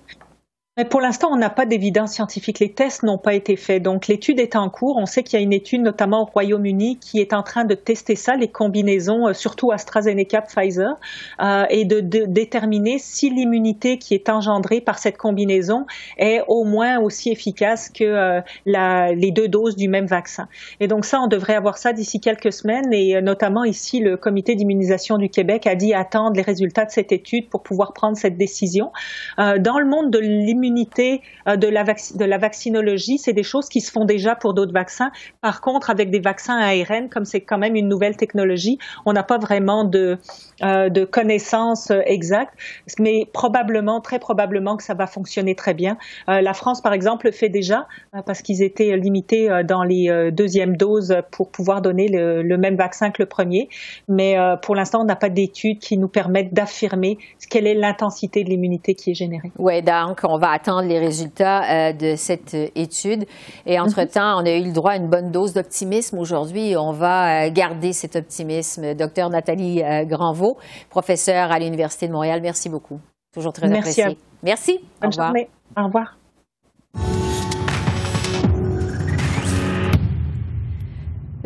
Mais 0.76 0.84
pour 0.84 1.00
l'instant, 1.00 1.28
on 1.30 1.36
n'a 1.36 1.50
pas 1.50 1.66
d'évidence 1.66 2.14
scientifique. 2.14 2.58
Les 2.58 2.72
tests 2.72 3.04
n'ont 3.04 3.16
pas 3.16 3.34
été 3.34 3.54
faits. 3.54 3.80
Donc, 3.80 4.08
l'étude 4.08 4.40
est 4.40 4.56
en 4.56 4.68
cours. 4.70 4.96
On 4.96 5.06
sait 5.06 5.22
qu'il 5.22 5.38
y 5.38 5.40
a 5.40 5.44
une 5.44 5.52
étude, 5.52 5.82
notamment 5.82 6.22
au 6.22 6.24
Royaume-Uni, 6.24 6.98
qui 6.98 7.20
est 7.20 7.32
en 7.32 7.44
train 7.44 7.64
de 7.64 7.76
tester 7.76 8.16
ça, 8.16 8.34
les 8.34 8.48
combinaisons, 8.48 9.28
euh, 9.28 9.34
surtout 9.34 9.70
AstraZeneca, 9.70 10.42
Pfizer, 10.42 10.98
euh, 11.40 11.64
et 11.70 11.84
de, 11.84 12.00
déterminer 12.00 12.98
si 12.98 13.30
l'immunité 13.30 13.98
qui 13.98 14.14
est 14.14 14.28
engendrée 14.28 14.80
par 14.80 14.98
cette 14.98 15.16
combinaison 15.16 15.86
est 16.18 16.42
au 16.48 16.64
moins 16.64 16.98
aussi 16.98 17.30
efficace 17.30 17.88
que 17.88 18.02
euh, 18.02 18.40
les 18.66 19.30
deux 19.30 19.46
doses 19.46 19.76
du 19.76 19.86
même 19.86 20.06
vaccin. 20.06 20.48
Et 20.80 20.88
donc, 20.88 21.04
ça, 21.04 21.20
on 21.20 21.28
devrait 21.28 21.54
avoir 21.54 21.78
ça 21.78 21.92
d'ici 21.92 22.18
quelques 22.18 22.52
semaines. 22.52 22.92
Et 22.92 23.22
notamment 23.22 23.62
ici, 23.62 24.00
le 24.00 24.16
Comité 24.16 24.56
d'immunisation 24.56 25.18
du 25.18 25.28
Québec 25.28 25.68
a 25.68 25.76
dit 25.76 25.94
attendre 25.94 26.34
les 26.34 26.42
résultats 26.42 26.84
de 26.84 26.90
cette 26.90 27.12
étude 27.12 27.48
pour 27.48 27.62
pouvoir 27.62 27.92
prendre 27.92 28.16
cette 28.16 28.36
décision. 28.36 28.90
dans 29.38 29.78
le 29.78 29.86
monde 29.86 30.10
de 30.10 30.18
l'immunisation, 30.18 30.63
l'immunité 30.64 31.20
de, 31.46 31.68
la 31.68 31.84
de 31.84 32.24
la 32.24 32.38
vaccinologie, 32.38 33.18
c'est 33.18 33.32
des 33.32 33.42
choses 33.42 33.68
qui 33.68 33.80
se 33.80 33.90
font 33.90 34.04
déjà 34.04 34.34
pour 34.34 34.54
d'autres 34.54 34.72
vaccins. 34.72 35.10
Par 35.40 35.60
contre, 35.60 35.90
avec 35.90 36.10
des 36.10 36.20
vaccins 36.20 36.58
ARN, 36.58 37.08
comme 37.08 37.24
c'est 37.24 37.42
quand 37.42 37.58
même 37.58 37.76
une 37.76 37.88
nouvelle 37.88 38.16
technologie, 38.16 38.78
on 39.04 39.12
n'a 39.12 39.22
pas 39.22 39.38
vraiment 39.38 39.84
de, 39.84 40.18
de 40.62 41.04
connaissances 41.04 41.92
exactes, 42.06 42.54
mais 42.98 43.26
probablement, 43.32 44.00
très 44.00 44.18
probablement 44.18 44.76
que 44.76 44.82
ça 44.82 44.94
va 44.94 45.06
fonctionner 45.06 45.54
très 45.54 45.74
bien. 45.74 45.96
la 46.26 46.54
France, 46.54 46.80
par 46.80 46.92
exemple, 46.92 47.26
le 47.26 47.32
fait 47.32 47.48
déjà 47.48 47.86
parce 48.26 48.42
qu'ils 48.42 48.62
étaient 48.62 48.96
limités 48.96 49.48
dans 49.64 49.82
les 49.82 50.30
deuxièmes 50.32 50.76
doses 50.76 51.16
pour 51.30 51.50
pouvoir 51.50 51.82
donner 51.82 52.08
le, 52.08 52.42
le 52.42 52.56
même 52.56 52.76
vaccin 52.76 53.10
que 53.10 53.22
le 53.22 53.26
premier. 53.26 53.68
Mais 54.08 54.36
pour 54.62 54.74
l'instant, 54.74 55.02
on 55.02 55.04
n'a 55.04 55.16
pas 55.16 55.28
d'études 55.28 55.78
qui 55.78 55.98
nous 55.98 56.08
permettent 56.08 56.54
d'affirmer 56.54 57.18
quelle 57.50 57.66
est 57.66 57.74
l'intensité 57.74 58.44
de 58.44 58.50
l'immunité 58.50 58.94
qui 58.94 59.10
est 59.10 59.14
générée. 59.14 59.52
Oui, 59.58 59.82
donc 59.82 60.20
on 60.24 60.38
va 60.38 60.50
attendre 60.54 60.82
les 60.82 60.98
résultats 60.98 61.64
euh, 61.64 61.92
de 61.92 62.16
cette 62.16 62.54
euh, 62.54 62.68
étude. 62.74 63.26
Et 63.66 63.78
entre-temps, 63.78 64.40
on 64.40 64.46
a 64.46 64.50
eu 64.50 64.64
le 64.64 64.72
droit 64.72 64.92
à 64.92 64.96
une 64.96 65.08
bonne 65.08 65.30
dose 65.30 65.52
d'optimisme 65.52 66.18
aujourd'hui. 66.18 66.76
On 66.76 66.92
va 66.92 67.46
euh, 67.46 67.50
garder 67.50 67.92
cet 67.92 68.16
optimisme. 68.16 68.94
Docteur 68.94 69.30
Nathalie 69.30 69.82
Granvaux, 70.06 70.56
professeure 70.90 71.50
à 71.50 71.58
l'Université 71.58 72.06
de 72.06 72.12
Montréal, 72.12 72.40
merci 72.42 72.68
beaucoup. 72.68 73.00
Toujours 73.32 73.52
très 73.52 73.68
merci 73.68 74.02
apprécié. 74.02 74.18
Merci. 74.42 74.80
Bonne 75.00 75.12
journée. 75.12 75.48
Au 75.76 75.84
revoir. 75.84 76.16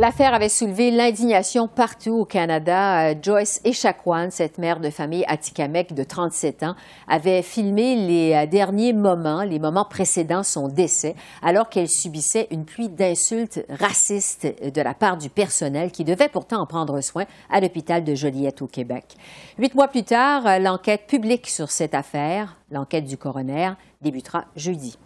L'affaire 0.00 0.32
avait 0.32 0.48
soulevé 0.48 0.92
l'indignation 0.92 1.66
partout 1.66 2.20
au 2.20 2.24
Canada. 2.24 3.08
Euh, 3.08 3.14
Joyce 3.20 3.60
Echaquan, 3.64 4.28
cette 4.30 4.56
mère 4.58 4.78
de 4.78 4.90
famille 4.90 5.24
Atikamek 5.26 5.92
de 5.92 6.04
37 6.04 6.62
ans, 6.62 6.76
avait 7.08 7.42
filmé 7.42 7.96
les 7.96 8.32
euh, 8.32 8.46
derniers 8.46 8.92
moments, 8.92 9.42
les 9.42 9.58
moments 9.58 9.84
précédant 9.84 10.44
son 10.44 10.68
décès, 10.68 11.16
alors 11.42 11.68
qu'elle 11.68 11.88
subissait 11.88 12.46
une 12.52 12.64
pluie 12.64 12.88
d'insultes 12.88 13.66
racistes 13.68 14.46
de 14.72 14.80
la 14.80 14.94
part 14.94 15.16
du 15.16 15.30
personnel 15.30 15.90
qui 15.90 16.04
devait 16.04 16.28
pourtant 16.28 16.60
en 16.60 16.66
prendre 16.66 17.00
soin 17.00 17.24
à 17.50 17.58
l'hôpital 17.58 18.04
de 18.04 18.14
Joliette 18.14 18.62
au 18.62 18.68
Québec. 18.68 19.16
Huit 19.58 19.74
mois 19.74 19.88
plus 19.88 20.04
tard, 20.04 20.46
euh, 20.46 20.60
l'enquête 20.60 21.08
publique 21.08 21.48
sur 21.48 21.72
cette 21.72 21.96
affaire, 21.96 22.56
l'enquête 22.70 23.04
du 23.04 23.16
coroner, 23.16 23.72
débutera 24.00 24.44
jeudi. 24.54 24.96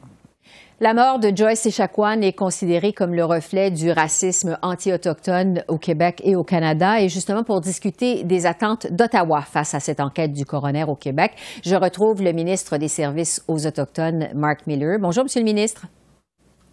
La 0.80 0.94
mort 0.94 1.18
de 1.20 1.30
Joyce 1.34 1.66
Echaquan 1.66 2.22
est 2.22 2.32
considérée 2.32 2.92
comme 2.92 3.14
le 3.14 3.24
reflet 3.24 3.70
du 3.70 3.90
racisme 3.90 4.58
anti-autochtone 4.62 5.62
au 5.68 5.78
Québec 5.78 6.20
et 6.24 6.34
au 6.34 6.42
Canada. 6.42 7.00
Et 7.00 7.08
justement, 7.08 7.44
pour 7.44 7.60
discuter 7.60 8.24
des 8.24 8.46
attentes 8.46 8.86
d'Ottawa 8.90 9.42
face 9.42 9.74
à 9.74 9.80
cette 9.80 10.00
enquête 10.00 10.32
du 10.32 10.44
coroner 10.44 10.84
au 10.84 10.96
Québec, 10.96 11.32
je 11.64 11.76
retrouve 11.76 12.22
le 12.22 12.32
ministre 12.32 12.78
des 12.78 12.88
Services 12.88 13.44
aux 13.46 13.64
Autochtones, 13.66 14.30
Mark 14.34 14.66
Miller. 14.66 14.98
Bonjour, 15.00 15.24
Monsieur 15.24 15.40
le 15.40 15.46
ministre. 15.46 15.86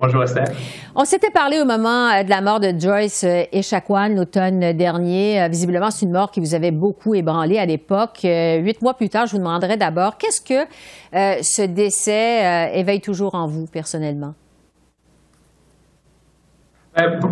Bonjour 0.01 0.23
Esther. 0.23 0.45
On 0.95 1.03
s'était 1.03 1.29
parlé 1.29 1.59
au 1.59 1.65
moment 1.65 2.07
euh, 2.07 2.23
de 2.23 2.29
la 2.29 2.39
mort 2.39 2.61
de 2.61 2.71
Joyce 2.79 3.25
Echaquan 3.51 4.07
l'automne 4.15 4.71
dernier. 4.71 5.41
Euh, 5.41 5.47
visiblement, 5.49 5.91
c'est 5.91 6.05
une 6.05 6.13
mort 6.13 6.31
qui 6.31 6.39
vous 6.39 6.55
avait 6.55 6.71
beaucoup 6.71 7.15
ébranlé 7.15 7.57
à 7.59 7.65
l'époque. 7.65 8.23
Euh, 8.23 8.59
huit 8.59 8.81
mois 8.81 8.93
plus 8.93 9.09
tard, 9.09 9.25
je 9.25 9.33
vous 9.33 9.39
demanderai 9.39 9.75
d'abord, 9.75 10.17
qu'est-ce 10.17 10.39
que 10.39 10.69
ce 11.11 11.63
décès 11.63 12.71
éveille 12.79 13.01
toujours 13.01 13.35
en 13.35 13.45
vous 13.47 13.65
personnellement? 13.65 14.35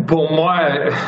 Pour 0.06 0.30
moi, 0.30 0.58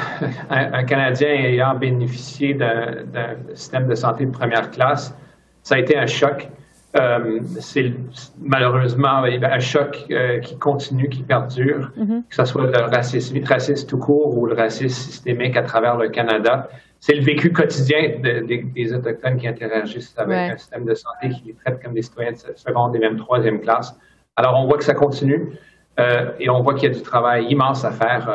un, 0.50 0.84
Canadien 0.84 1.28
ayant 1.28 1.74
bénéficié 1.74 2.54
d'un 2.54 3.36
système 3.54 3.86
de 3.86 3.94
santé 3.94 4.24
de 4.24 4.30
première 4.30 4.70
classe, 4.70 5.14
ça 5.62 5.74
a 5.74 5.78
été 5.78 5.98
un 5.98 6.06
choc. 6.06 6.48
Euh, 6.96 7.38
c'est 7.60 7.92
malheureusement 8.40 9.22
un 9.22 9.60
choc 9.60 10.06
euh, 10.10 10.40
qui 10.40 10.58
continue, 10.58 11.08
qui 11.08 11.22
perdure, 11.22 11.92
mm-hmm. 11.96 12.22
que 12.28 12.34
ce 12.34 12.44
soit 12.44 12.66
le 12.66 12.80
racisme, 12.80 13.38
racisme 13.44 13.86
tout 13.86 13.98
court 13.98 14.36
ou 14.36 14.46
le 14.46 14.54
racisme 14.54 14.88
systémique 14.88 15.56
à 15.56 15.62
travers 15.62 15.96
le 15.96 16.08
Canada. 16.08 16.68
C'est 16.98 17.14
le 17.14 17.22
vécu 17.22 17.52
quotidien 17.52 18.16
des 18.20 18.92
Autochtones 18.92 19.36
qui 19.36 19.46
interagissent 19.46 20.14
avec 20.18 20.52
un 20.52 20.56
système 20.56 20.84
de 20.84 20.94
santé 20.94 21.28
qui 21.30 21.44
les 21.46 21.54
traite 21.54 21.80
comme 21.82 21.94
des 21.94 22.02
citoyens 22.02 22.32
de 22.32 22.56
seconde 22.56 22.96
et 22.96 22.98
même 22.98 23.16
troisième 23.16 23.60
classe. 23.60 23.96
Alors, 24.36 24.58
on 24.60 24.66
voit 24.66 24.76
que 24.76 24.84
ça 24.84 24.94
continue 24.94 25.52
euh, 25.98 26.32
et 26.40 26.50
on 26.50 26.60
voit 26.60 26.74
qu'il 26.74 26.88
y 26.88 26.92
a 26.92 26.94
du 26.94 27.02
travail 27.02 27.46
immense 27.46 27.84
à 27.84 27.92
faire 27.92 28.28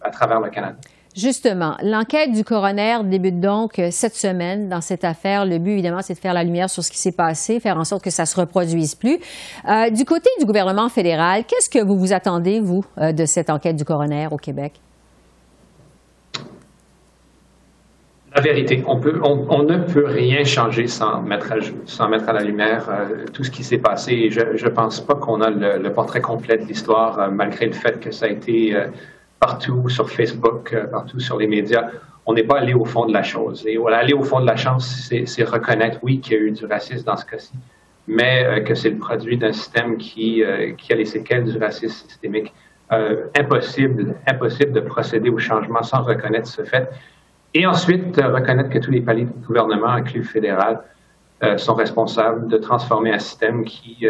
à 0.00 0.10
travers 0.10 0.40
le 0.40 0.50
Canada. 0.50 0.76
Justement, 1.16 1.76
l'enquête 1.80 2.32
du 2.32 2.42
coroner 2.42 2.96
débute 3.04 3.38
donc 3.38 3.78
euh, 3.78 3.88
cette 3.92 4.16
semaine 4.16 4.68
dans 4.68 4.80
cette 4.80 5.04
affaire. 5.04 5.46
Le 5.46 5.58
but, 5.58 5.70
évidemment, 5.70 6.02
c'est 6.02 6.14
de 6.14 6.18
faire 6.18 6.34
la 6.34 6.42
lumière 6.42 6.68
sur 6.68 6.82
ce 6.82 6.90
qui 6.90 6.98
s'est 6.98 7.12
passé, 7.12 7.60
faire 7.60 7.78
en 7.78 7.84
sorte 7.84 8.02
que 8.02 8.10
ça 8.10 8.26
se 8.26 8.38
reproduise 8.38 8.96
plus. 8.96 9.20
Euh, 9.68 9.90
du 9.90 10.04
côté 10.04 10.28
du 10.40 10.44
gouvernement 10.44 10.88
fédéral, 10.88 11.44
qu'est-ce 11.46 11.70
que 11.70 11.84
vous 11.84 11.96
vous 11.96 12.12
attendez, 12.12 12.58
vous, 12.58 12.84
euh, 12.98 13.12
de 13.12 13.26
cette 13.26 13.48
enquête 13.48 13.76
du 13.76 13.84
coroner 13.84 14.26
au 14.32 14.38
Québec? 14.38 14.72
La 18.34 18.40
vérité, 18.40 18.82
on, 18.88 18.98
ne 18.98 19.76
peut 19.76 20.06
rien 20.06 20.42
changer 20.42 20.88
sans 20.88 21.22
mettre 21.22 21.52
à, 21.52 21.56
sans 21.84 22.08
mettre 22.08 22.28
à 22.28 22.32
la 22.32 22.42
lumière 22.42 22.90
tout 23.32 23.44
ce 23.44 23.50
qui 23.52 23.62
s'est 23.62 23.78
passé. 23.78 24.28
je 24.30 24.64
ne 24.64 24.70
pense 24.70 25.00
pas 25.00 25.14
qu'on 25.14 25.40
a 25.40 25.50
le, 25.50 25.92
portrait 25.92 26.20
complet 26.20 26.58
de 26.58 26.64
l'histoire, 26.64 27.30
malgré 27.30 27.66
le 27.66 27.72
fait 27.74 28.00
que 28.00 28.10
ça 28.10 28.26
a 28.26 28.30
été 28.30 28.74
partout 29.40 29.88
sur 29.88 30.08
Facebook, 30.10 30.72
euh, 30.72 30.86
partout 30.86 31.20
sur 31.20 31.38
les 31.38 31.46
médias. 31.46 31.90
On 32.26 32.34
n'est 32.34 32.44
pas 32.44 32.58
allé 32.58 32.74
au 32.74 32.84
fond 32.84 33.06
de 33.06 33.12
la 33.12 33.22
chose. 33.22 33.64
Et 33.66 33.76
voilà, 33.76 33.98
aller 33.98 34.14
au 34.14 34.22
fond 34.22 34.40
de 34.40 34.46
la 34.46 34.56
chose, 34.56 34.84
c'est 35.26 35.44
reconnaître, 35.44 35.98
oui, 36.02 36.20
qu'il 36.20 36.32
y 36.32 36.36
a 36.36 36.40
eu 36.40 36.50
du 36.50 36.64
racisme 36.64 37.04
dans 37.04 37.16
ce 37.16 37.26
cas-ci, 37.26 37.52
mais 38.06 38.44
euh, 38.44 38.60
que 38.60 38.74
c'est 38.74 38.90
le 38.90 38.98
produit 38.98 39.36
d'un 39.36 39.52
système 39.52 39.98
qui, 39.98 40.42
euh, 40.42 40.72
a 40.90 40.94
les 40.94 41.04
séquelles 41.04 41.44
du 41.44 41.58
racisme 41.58 42.08
systémique. 42.08 42.52
impossible, 43.42 44.14
impossible 44.26 44.72
de 44.72 44.80
procéder 44.80 45.28
au 45.28 45.38
changement 45.38 45.82
sans 45.82 46.02
reconnaître 46.02 46.46
ce 46.46 46.62
fait. 46.62 46.88
Et 47.52 47.66
ensuite, 47.66 48.16
reconnaître 48.38 48.70
que 48.70 48.78
tous 48.78 48.92
les 48.92 49.00
paliers 49.00 49.24
de 49.24 49.46
gouvernement, 49.46 49.88
inclus 49.88 50.20
le 50.20 50.26
fédéral, 50.36 50.80
sont 51.56 51.74
responsables 51.74 52.46
de 52.46 52.56
transformer 52.56 53.12
un 53.12 53.18
système 53.18 53.64
qui, 53.64 54.06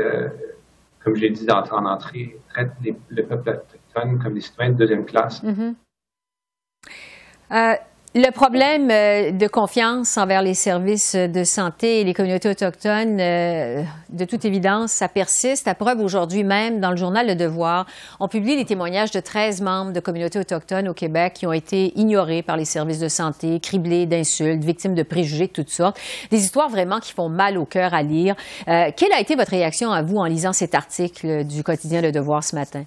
comme 1.02 1.14
j'ai 1.16 1.30
dit 1.30 1.46
dans 1.46 1.62
en 1.78 1.86
entrée, 1.86 2.36
traite 2.52 2.72
le 3.08 3.22
peuple 3.22 3.62
deuxième 4.76 5.04
classe. 5.04 5.42
Mm-hmm. 5.42 5.74
Euh, 7.52 7.74
le 8.16 8.30
problème 8.30 8.90
euh, 8.92 9.32
de 9.32 9.48
confiance 9.48 10.16
envers 10.16 10.40
les 10.40 10.54
services 10.54 11.16
de 11.16 11.42
santé 11.42 12.00
et 12.00 12.04
les 12.04 12.14
communautés 12.14 12.48
autochtones, 12.48 13.18
euh, 13.20 13.82
de 14.08 14.24
toute 14.24 14.44
évidence, 14.44 14.92
ça 14.92 15.08
persiste. 15.08 15.66
À 15.66 15.74
preuve, 15.74 16.00
aujourd'hui 16.00 16.44
même, 16.44 16.78
dans 16.78 16.90
le 16.90 16.96
journal 16.96 17.26
Le 17.26 17.34
Devoir, 17.34 17.86
on 18.20 18.28
publie 18.28 18.56
les 18.56 18.64
témoignages 18.64 19.10
de 19.10 19.18
13 19.18 19.62
membres 19.62 19.92
de 19.92 19.98
communautés 19.98 20.38
autochtones 20.38 20.88
au 20.88 20.94
Québec 20.94 21.32
qui 21.34 21.46
ont 21.48 21.52
été 21.52 21.92
ignorés 21.98 22.42
par 22.42 22.56
les 22.56 22.64
services 22.64 23.00
de 23.00 23.08
santé, 23.08 23.58
criblés 23.58 24.06
d'insultes, 24.06 24.62
victimes 24.62 24.94
de 24.94 25.02
préjugés 25.02 25.48
de 25.48 25.52
toutes 25.52 25.70
sortes. 25.70 25.98
Des 26.30 26.38
histoires 26.38 26.68
vraiment 26.68 27.00
qui 27.00 27.12
font 27.12 27.28
mal 27.28 27.58
au 27.58 27.64
cœur 27.64 27.94
à 27.94 28.04
lire. 28.04 28.36
quelle 28.66 29.12
a 29.12 29.20
été 29.20 29.34
votre 29.34 29.50
réaction 29.50 29.90
à 29.90 30.02
vous 30.02 30.18
en 30.18 30.26
lisant 30.26 30.52
cet 30.52 30.76
article 30.76 31.44
du 31.44 31.64
quotidien 31.64 32.00
Le 32.00 32.12
Devoir 32.12 32.44
ce 32.44 32.54
matin? 32.54 32.84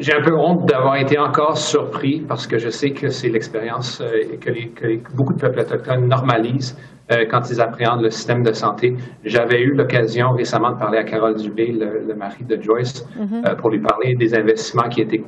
J'ai 0.00 0.12
un 0.12 0.22
peu 0.22 0.36
honte 0.36 0.66
d'avoir 0.66 0.96
été 0.96 1.18
encore 1.18 1.56
surpris 1.56 2.20
parce 2.20 2.46
que 2.46 2.58
je 2.58 2.68
sais 2.68 2.90
que 2.90 3.08
c'est 3.08 3.28
l'expérience 3.28 4.00
euh, 4.00 4.36
que, 4.40 5.14
beaucoup 5.14 5.32
de 5.32 5.40
peuples 5.40 5.60
autochtones 5.60 6.08
normalisent 6.08 6.76
euh, 7.10 7.24
quand 7.30 7.48
ils 7.50 7.60
appréhendent 7.60 8.02
le 8.02 8.10
système 8.10 8.42
de 8.42 8.52
santé. 8.52 8.96
J'avais 9.24 9.60
eu 9.60 9.74
l'occasion 9.74 10.32
récemment 10.32 10.72
de 10.72 10.78
parler 10.78 10.98
à 10.98 11.04
Carole 11.04 11.36
Dubé, 11.36 11.72
le, 11.72 12.14
mari 12.14 12.44
de 12.44 12.60
Joyce, 12.60 13.06
mm-hmm. 13.16 13.48
euh, 13.48 13.54
pour 13.54 13.70
lui 13.70 13.80
parler 13.80 14.14
des 14.14 14.34
investissements 14.34 14.88
qui, 14.88 15.00
étaient, 15.00 15.22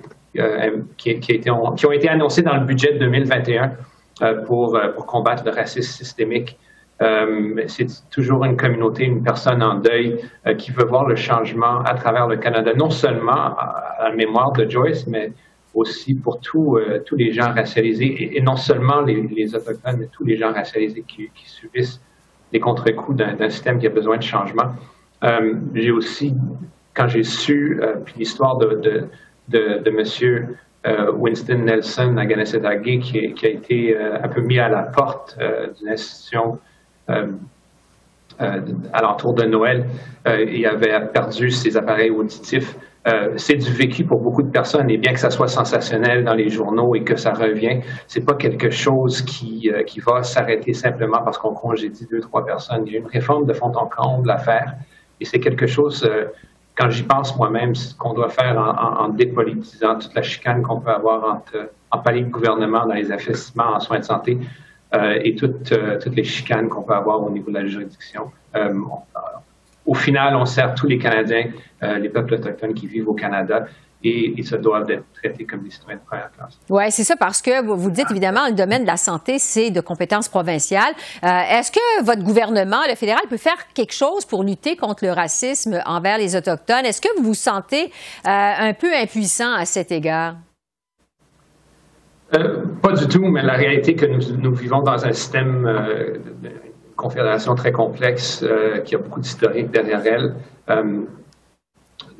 qui, 0.96 1.20
qui, 1.20 1.50
ont, 1.50 1.72
qui, 1.72 1.86
ont, 1.86 1.92
été 1.92 2.08
annoncés 2.08 2.42
dans 2.42 2.56
le 2.56 2.64
budget 2.64 2.98
2021 2.98 3.72
pour, 4.46 4.78
pour 4.94 5.06
combattre 5.06 5.44
le 5.46 5.50
racisme 5.50 5.90
systémique 5.90 6.58
euh, 7.02 7.62
c'est 7.66 7.86
toujours 8.10 8.44
une 8.44 8.56
communauté, 8.58 9.04
une 9.04 9.22
personne 9.22 9.62
en 9.62 9.76
deuil 9.76 10.20
euh, 10.46 10.54
qui 10.54 10.70
veut 10.70 10.84
voir 10.84 11.06
le 11.06 11.16
changement 11.16 11.80
à 11.82 11.94
travers 11.94 12.26
le 12.26 12.36
Canada, 12.36 12.72
non 12.74 12.90
seulement 12.90 13.56
à, 13.56 13.96
la 14.02 14.12
mémoire 14.12 14.52
de 14.52 14.68
Joyce, 14.68 15.06
mais 15.06 15.32
aussi 15.72 16.14
pour 16.14 16.40
tous 16.40 16.76
euh, 16.76 17.02
tous 17.06 17.16
les 17.16 17.32
gens 17.32 17.52
racialisés, 17.54 18.36
et, 18.36 18.42
non 18.42 18.56
seulement 18.56 19.00
les, 19.00 19.54
Autochtones, 19.54 19.96
mais 19.98 20.08
tous 20.12 20.24
les 20.24 20.36
gens 20.36 20.52
racialisés 20.52 21.04
qui, 21.08 21.30
subissent 21.46 22.02
les 22.52 22.60
contre-coups 22.60 23.16
d'un 23.16 23.48
système 23.48 23.78
qui 23.78 23.86
a 23.86 23.90
besoin 23.90 24.18
de 24.18 24.22
changement. 24.22 24.74
j'ai 25.74 25.92
aussi, 25.92 26.34
quand 26.94 27.06
j'ai 27.06 27.22
su, 27.22 27.80
l'histoire 28.16 28.58
de, 28.58 29.06
de, 29.48 29.90
Monsieur 29.90 30.56
Winston 31.14 31.58
Nelson 31.58 32.16
à 32.16 32.26
qui, 32.76 33.32
a 33.42 33.48
été 33.48 33.96
un 33.96 34.26
peu 34.26 34.40
mis 34.40 34.58
à 34.58 34.68
la 34.68 34.82
porte 34.82 35.38
d'une 35.78 35.90
institution 35.90 36.58
euh, 37.10 37.26
euh, 38.40 38.60
alentour 38.94 39.34
de 39.34 39.44
Noël, 39.44 39.84
euh, 40.26 40.42
il 40.44 40.64
avait 40.64 40.98
perdu 41.12 41.50
ses 41.50 41.76
appareils 41.76 42.10
auditifs. 42.10 42.74
c'est 43.36 43.56
du 43.56 43.70
vécu 43.70 44.04
pour 44.04 44.20
beaucoup 44.20 44.42
de 44.42 44.50
personnes 44.50 44.88
et 44.88 44.96
bien 44.96 45.12
que 45.12 45.20
ça 45.20 45.30
soit 45.30 45.48
sensationnel 45.48 46.24
dans 46.24 46.34
les 46.34 46.48
journaux 46.48 46.94
et 46.94 47.02
que 47.02 47.16
ça 47.16 47.32
revient, 47.32 47.80
c'est 48.06 48.24
pas 48.24 48.34
quelque 48.34 48.70
chose 48.70 49.22
qui, 49.22 49.70
qui 49.86 50.00
va 50.00 50.22
s'arrêter 50.22 50.72
simplement 50.72 51.20
parce 51.24 51.38
qu'on 51.38 51.54
congédie 51.54 52.06
deux, 52.10 52.20
trois 52.20 52.44
personnes. 52.46 52.82
Il 52.86 52.92
y 52.92 52.96
a 52.96 53.00
une 53.00 53.12
réforme 53.18 53.46
de 53.46 53.54
fond 53.54 53.72
en 53.74 53.86
comble 53.86 54.30
à 54.30 54.38
faire 54.38 54.74
Et 55.18 55.24
c'est 55.24 55.40
quelque 55.40 55.66
chose, 55.66 56.08
quand 56.76 56.90
j'y 56.90 57.02
pense 57.02 57.36
moi-même, 57.36 57.72
qu'on 57.98 58.14
doit 58.14 58.28
faire 58.28 58.56
en, 59.04 59.08
dépolitisant 59.08 59.98
toute 59.98 60.14
la 60.14 60.22
chicane 60.22 60.62
qu'on 60.62 60.80
peut 60.80 60.94
avoir 61.00 61.18
entre, 61.34 61.70
en 61.90 61.98
palier 61.98 62.22
de 62.22 62.30
gouvernement 62.30 62.86
dans 62.86 62.94
les 62.94 63.10
investissements 63.10 63.74
en 63.76 63.80
soins 63.80 63.98
de 63.98 64.04
santé 64.04 64.38
et 64.92 65.34
toutes, 65.36 65.72
toutes 66.00 66.16
les 66.16 66.24
chicanes 66.24 66.68
qu'on 66.68 66.82
peut 66.82 66.94
avoir 66.94 67.22
au 67.22 67.30
niveau 67.30 67.50
de 67.50 67.58
la 67.58 67.66
juridiction. 67.66 68.30
au 69.86 69.94
final, 69.94 70.34
on 70.36 70.44
sert 70.44 70.74
tous 70.74 70.86
les 70.86 70.98
Canadiens, 70.98 71.46
les 71.82 72.08
peuples 72.08 72.34
autochtones 72.34 72.74
qui 72.74 72.86
vivent 72.86 73.08
au 73.08 73.14
Canada, 73.14 73.66
et 74.02 74.32
ils 74.36 74.46
se 74.46 74.56
doivent 74.56 74.90
être 74.90 75.04
traités 75.12 75.44
comme 75.44 75.62
des 75.62 75.70
citoyens 75.70 75.98
de 75.98 76.06
première 76.06 76.30
classe. 76.32 76.58
Oui, 76.68 76.90
c'est 76.90 77.04
ça, 77.04 77.16
parce 77.16 77.42
que 77.42 77.62
vous 77.62 77.90
dites 77.90 78.10
évidemment, 78.10 78.46
le 78.46 78.54
domaine 78.54 78.82
de 78.82 78.86
la 78.86 78.96
santé, 78.96 79.38
c'est 79.38 79.70
de 79.70 79.80
compétences 79.80 80.28
provinciales. 80.28 80.94
Euh, 81.22 81.28
est-ce 81.50 81.70
que 81.70 82.04
votre 82.04 82.22
gouvernement, 82.22 82.80
le 82.88 82.94
fédéral, 82.94 83.22
peut 83.28 83.36
faire 83.36 83.72
quelque 83.74 83.92
chose 83.92 84.24
pour 84.24 84.42
lutter 84.42 84.76
contre 84.76 85.04
le 85.04 85.12
racisme 85.12 85.82
envers 85.84 86.18
les 86.18 86.34
Autochtones? 86.34 86.86
Est-ce 86.86 87.00
que 87.00 87.14
vous 87.18 87.24
vous 87.24 87.34
sentez 87.34 87.84
euh, 87.84 87.88
un 88.24 88.72
peu 88.72 88.92
impuissant 88.94 89.52
à 89.52 89.64
cet 89.66 89.92
égard? 89.92 90.36
Euh, 92.36 92.64
pas 92.82 92.92
du 92.92 93.08
tout, 93.08 93.24
mais 93.24 93.42
la 93.42 93.54
réalité 93.54 93.94
que 93.94 94.06
nous, 94.06 94.52
vivons 94.54 94.82
dans 94.82 95.04
un 95.04 95.12
système 95.12 95.64
de 96.42 96.50
confédération 96.96 97.54
très 97.54 97.72
complexe 97.72 98.44
qui 98.84 98.94
a 98.94 98.98
beaucoup 98.98 99.20
d'historique 99.20 99.70
derrière 99.70 100.02
elle 100.04 100.34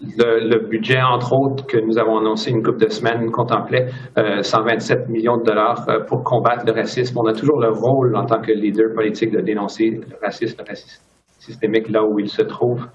le, 0.03 0.69
budget, 0.69 1.01
entre 1.01 1.33
autres, 1.33 1.67
que 1.67 1.79
nous 1.79 1.99
avons 1.99 2.19
annoncé 2.19 2.51
une 2.51 2.63
couple 2.63 2.85
de 2.85 2.89
semaines 2.89 3.31
contemplait 3.31 3.89
127 4.17 4.99
euh, 4.99 5.13
millions 5.13 5.37
de 5.37 5.45
dollars 5.45 5.89
euh, 5.89 6.01
pour 6.07 6.23
combattre 6.23 6.65
le 6.67 6.73
racisme. 6.73 7.19
On 7.19 7.27
a 7.27 7.33
toujours 7.33 7.61
le 7.61 7.71
rôle 7.71 8.17
en 8.17 8.25
tant 8.25 8.41
que 8.41 8.53
leader 8.53 8.95
politique 8.95 9.33
de 9.33 9.41
dénoncer 9.41 9.91
le 9.91 10.17
racisme, 10.23 10.57
le 10.59 10.69
racisme 10.69 11.03
systémique 11.39 11.89
là 11.89 12.05
où 12.05 12.19
il 12.19 12.29
se 12.29 12.43
trouve, 12.43 12.87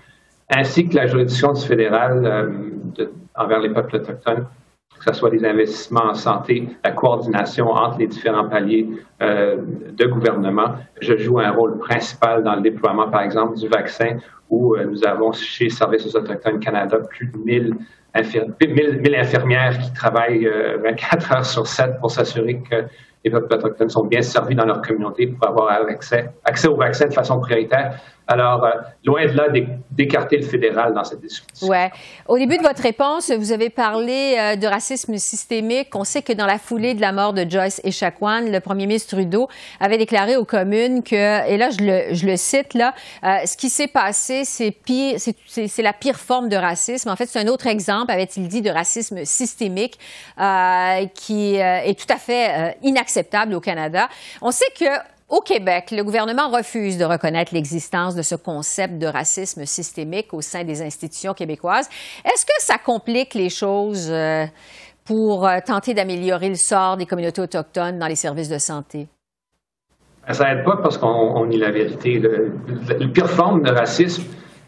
ainsi 0.56 0.88
que 0.88 0.96
la 0.96 1.08
juridiction 1.08 1.52
du 1.54 1.62
fédéral 1.62 2.26
euh, 2.26 3.06
envers 3.36 3.60
les 3.60 3.74
peuples 3.74 3.96
autochtones, 3.98 4.46
que 5.06 5.14
ce 5.14 5.20
soit 5.20 5.30
les 5.30 5.46
investissements 5.46 6.06
en 6.06 6.14
santé, 6.14 6.68
la 6.84 6.92
coordination 6.92 7.70
entre 7.70 8.00
les 8.00 8.08
différents 8.08 8.50
paliers 8.50 8.90
de 9.20 10.06
gouvernement. 10.06 10.76
Je 11.00 11.18
joue 11.18 11.40
un 11.40 11.52
rôle 11.52 11.78
principal 11.78 12.44
dans 12.44 12.56
le 12.56 12.62
déploiement, 12.62 13.10
par 13.10 13.22
exemple, 13.22 13.58
du 13.58 13.68
vaccin 13.68 14.18
où 14.50 14.76
euh, 14.76 14.86
nous 14.86 15.06
avons 15.06 15.32
chez 15.32 15.70
Services 15.70 16.06
aux 16.06 16.18
Autochtones 16.18 16.60
Canada 16.60 16.98
plus 17.10 17.28
de 17.28 17.38
1000, 17.38 17.76
infirmières 18.14 19.78
qui 19.80 19.94
travaillent 19.94 20.50
24 20.84 21.32
euh, 21.32 21.36
heures 21.36 21.46
sur 21.46 21.68
7 21.68 22.00
pour 22.00 22.12
s'assurer 22.12 22.62
que 22.70 22.86
les 23.24 23.32
peuples 23.32 23.54
autochtones 23.56 23.90
sont 23.90 24.06
bien 24.06 24.22
servis 24.22 24.56
dans 24.56 24.66
leur 24.66 24.82
communauté 24.82 25.28
pour 25.28 25.48
avoir 25.48 25.70
accès 25.72 26.68
au 26.68 26.76
vaccin 26.76 27.08
de 27.08 27.14
façon 27.14 27.40
prioritaire. 27.40 28.00
Alors, 28.28 28.64
euh, 28.64 28.72
loin 29.04 29.26
de 29.26 29.34
là 29.34 29.48
d'écarter 29.92 30.38
le 30.38 30.44
fédéral 30.44 30.94
dans 30.94 31.04
cette 31.04 31.22
discussion. 31.22 31.68
Ouais. 31.68 31.92
Au 32.28 32.38
début 32.38 32.58
de 32.58 32.64
votre 32.64 32.82
réponse, 32.82 33.32
vous 33.32 33.52
avez 33.52 33.70
parlé 33.70 34.36
euh, 34.38 34.56
de 34.56 34.66
racisme 34.66 35.16
systémique. 35.18 35.96
On 35.96 36.04
sait 36.04 36.24
que 36.24 36.34
dans 36.34 36.48
la 36.48 36.58
foulée 36.58 36.96
de 36.96 37.02
la 37.02 37.12
mort 37.12 37.34
de 37.34 37.46
Joyce 37.48 37.82
Echaquan, 37.84 38.52
le 38.52 38.60
premier 38.60 38.88
ministre 38.88 39.16
Trudeau 39.16 39.48
avait 39.80 40.00
déclaré 40.00 40.38
aux 40.38 40.46
communes 40.46 41.04
que, 41.04 41.48
et 41.48 41.58
là 41.58 41.70
je 41.70 42.26
le, 42.26 42.36
cite 42.36 42.74
là, 42.74 42.96
euh, 43.24 43.46
ce 43.46 43.56
qui 43.58 43.70
s'est 43.70 43.88
passé, 43.88 44.44
c'est 44.44 44.76
c'est 45.48 45.82
la 45.82 45.94
pire 45.94 46.18
forme 46.18 46.50
de 46.50 46.56
racisme. 46.56 47.10
En 47.10 47.16
fait, 47.16 47.28
c'est 47.28 47.40
un 47.40 47.48
autre 47.48 47.68
exemple, 47.68 48.12
avait-il 48.12 48.48
dit, 48.48 48.62
de 48.62 48.70
racisme 48.70 49.24
systémique 49.24 50.00
qui 51.14 51.56
est 51.56 52.00
tout 52.00 52.14
à 52.14 52.18
fait 52.18 52.78
inacceptable 52.82 53.54
au 53.54 53.60
Canada. 53.60 54.10
On 54.42 54.52
sait 54.52 54.66
que 54.78 54.86
au 55.28 55.42
Québec, 55.42 55.92
le 55.92 56.04
gouvernement 56.04 56.50
refuse 56.50 56.98
de 56.98 57.06
reconnaître 57.06 57.54
l'existence 57.54 58.16
de 58.16 58.22
ce 58.22 58.36
concept 58.36 59.00
de 59.00 59.08
racisme 59.08 59.66
systémique 59.66 60.34
au 60.34 60.42
sein 60.42 60.64
des 60.64 60.82
institutions 60.82 61.34
québécoises. 61.34 61.90
Est-ce 62.24 62.46
que 62.46 62.54
ça 62.60 62.78
complique 62.78 63.34
les 63.34 63.50
choses 63.50 64.10
euh, 64.12 64.46
pour 65.04 65.48
euh, 65.48 65.58
tenter 65.66 65.94
d'améliorer 65.94 66.50
le 66.50 66.56
sort 66.56 66.98
des 66.98 67.06
communautés 67.06 67.42
autochtones 67.42 67.98
dans 67.98 68.08
les 68.08 68.16
services 68.16 68.50
de 68.50 68.60
santé? 68.60 69.08
Ben, 70.28 70.34
ça 70.34 70.54
n'aide 70.54 70.64
pas 70.64 70.78
parce 70.78 70.98
qu'on 70.98 71.46
nie 71.48 71.58
la 71.58 71.72
vérité. 71.72 72.20
la 72.20 73.08
pire 73.08 73.30
forme 73.30 73.64
de 73.64 73.72
racisme, 73.72 74.24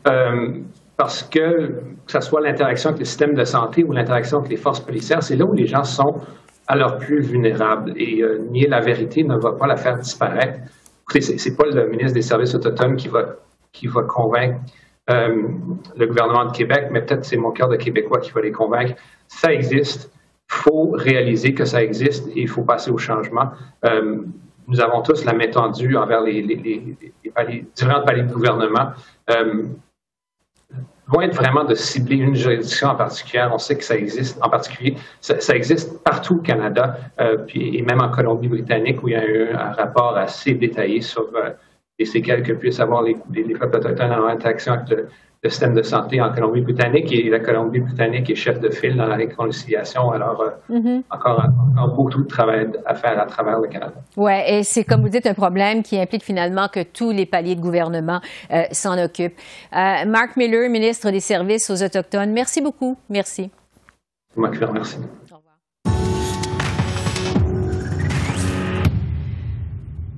euh, 0.07 0.59
parce 0.95 1.21
que 1.21 1.83
que 2.07 2.13
ce 2.13 2.21
soit 2.21 2.41
l'interaction 2.41 2.89
avec 2.89 2.99
le 2.99 3.05
système 3.05 3.33
de 3.33 3.43
santé 3.43 3.83
ou 3.83 3.91
l'interaction 3.91 4.39
avec 4.39 4.49
les 4.49 4.57
forces 4.57 4.79
policières, 4.79 5.21
c'est 5.21 5.35
là 5.35 5.45
où 5.45 5.53
les 5.53 5.67
gens 5.67 5.83
sont 5.83 6.15
à 6.67 6.75
leurs 6.75 6.97
plus 6.97 7.21
vulnérables. 7.21 7.93
Et 7.95 8.21
euh, 8.21 8.39
nier 8.49 8.67
la 8.67 8.81
vérité 8.81 9.23
ne 9.23 9.37
va 9.37 9.53
pas 9.53 9.67
la 9.67 9.77
faire 9.77 9.97
disparaître. 9.97 10.59
C'est 11.19 11.55
pas 11.55 11.65
le 11.65 11.87
ministre 11.87 12.13
des 12.13 12.21
Services 12.21 12.53
autochtones 12.53 12.97
qui 12.97 13.07
va, 13.07 13.37
qui 13.71 13.87
va 13.87 14.03
convaincre 14.03 14.59
euh, 15.09 15.43
le 15.95 16.05
gouvernement 16.05 16.45
de 16.45 16.51
Québec, 16.51 16.89
mais 16.91 17.01
peut-être 17.01 17.23
c'est 17.23 17.37
mon 17.37 17.51
cœur 17.51 17.69
de 17.69 17.77
Québécois 17.77 18.19
qui 18.19 18.31
va 18.31 18.41
les 18.41 18.51
convaincre. 18.51 18.93
Ça 19.29 19.53
existe. 19.53 20.11
Il 20.49 20.55
faut 20.55 20.91
réaliser 20.91 21.53
que 21.53 21.63
ça 21.65 21.81
existe 21.81 22.27
et 22.29 22.41
il 22.41 22.47
faut 22.49 22.63
passer 22.63 22.91
au 22.91 22.97
changement. 22.97 23.51
Euh, 23.85 24.17
nous 24.67 24.81
avons 24.81 25.01
tous 25.01 25.23
la 25.23 25.33
main 25.33 25.47
tendue 25.47 25.95
envers 25.95 26.21
les, 26.21 26.41
les, 26.41 26.97
différents 27.73 28.03
paliers 28.03 28.23
de 28.23 28.33
gouvernement. 28.33 28.91
Loin 31.11 31.29
vraiment 31.29 31.63
de 31.63 31.73
cibler 31.73 32.17
une 32.17 32.35
juridiction 32.35 32.89
en 32.89 32.95
particulier, 32.95 33.47
on 33.51 33.57
sait 33.57 33.77
que 33.77 33.83
ça 33.83 33.95
existe 33.95 34.37
en 34.41 34.49
particulier, 34.49 34.97
ça, 35.21 35.55
existe 35.55 36.03
partout 36.03 36.35
au 36.35 36.41
Canada, 36.41 36.97
euh, 37.21 37.37
puis, 37.37 37.77
et 37.77 37.81
même 37.81 38.01
en 38.01 38.09
Colombie-Britannique 38.09 39.01
où 39.03 39.07
il 39.07 39.13
y 39.13 39.15
a 39.15 39.25
eu 39.25 39.51
un 39.53 39.71
rapport 39.71 40.17
assez 40.17 40.53
détaillé 40.53 40.99
sur 40.99 41.29
euh, 41.35 41.51
les 41.97 42.05
séquelles 42.05 42.43
que 42.43 42.51
puissent 42.51 42.81
avoir 42.81 43.03
les, 43.03 43.15
les, 43.33 43.55
peuples 43.55 43.77
autochtones 43.77 44.11
en 44.11 44.27
interaction 44.27 44.73
avec 44.73 44.89
le, 44.89 45.07
le 45.43 45.49
système 45.49 45.75
de 45.75 45.83
santé 45.83 46.19
en 46.19 46.33
Colombie-Britannique 46.33 47.11
et 47.11 47.29
la 47.29 47.39
Colombie-Britannique 47.39 48.29
est 48.29 48.35
chef 48.35 48.59
de 48.59 48.69
file 48.69 48.97
dans 48.97 49.05
la 49.05 49.15
réconciliation. 49.15 50.11
Alors, 50.11 50.41
euh, 50.41 50.77
mm-hmm. 50.77 51.03
encore, 51.11 51.43
beaucoup 51.95 52.23
de 52.23 52.27
travail 52.27 52.67
à 52.85 52.95
faire 52.95 53.19
à 53.19 53.25
travers 53.25 53.59
le 53.59 53.67
Canada. 53.67 53.93
Oui, 54.15 54.33
et 54.47 54.63
c'est, 54.63 54.83
comme 54.83 55.01
vous 55.01 55.09
dites, 55.09 55.27
un 55.27 55.33
problème 55.33 55.83
qui 55.83 55.99
implique 55.99 56.23
finalement 56.23 56.67
que 56.67 56.81
tous 56.81 57.11
les 57.11 57.25
paliers 57.25 57.55
de 57.55 57.61
gouvernement 57.61 58.19
euh, 58.51 58.63
s'en 58.71 58.97
occupent. 58.97 59.37
Euh, 59.73 60.05
Mark 60.05 60.35
Miller, 60.37 60.69
ministre 60.69 61.11
des 61.11 61.19
Services 61.19 61.69
aux 61.69 61.83
Autochtones, 61.83 62.31
merci 62.31 62.61
beaucoup. 62.61 62.97
Merci. 63.09 63.51
Moi 64.35 64.49
qui 64.49 64.57
vous 64.57 64.67
remercie. 64.67 64.97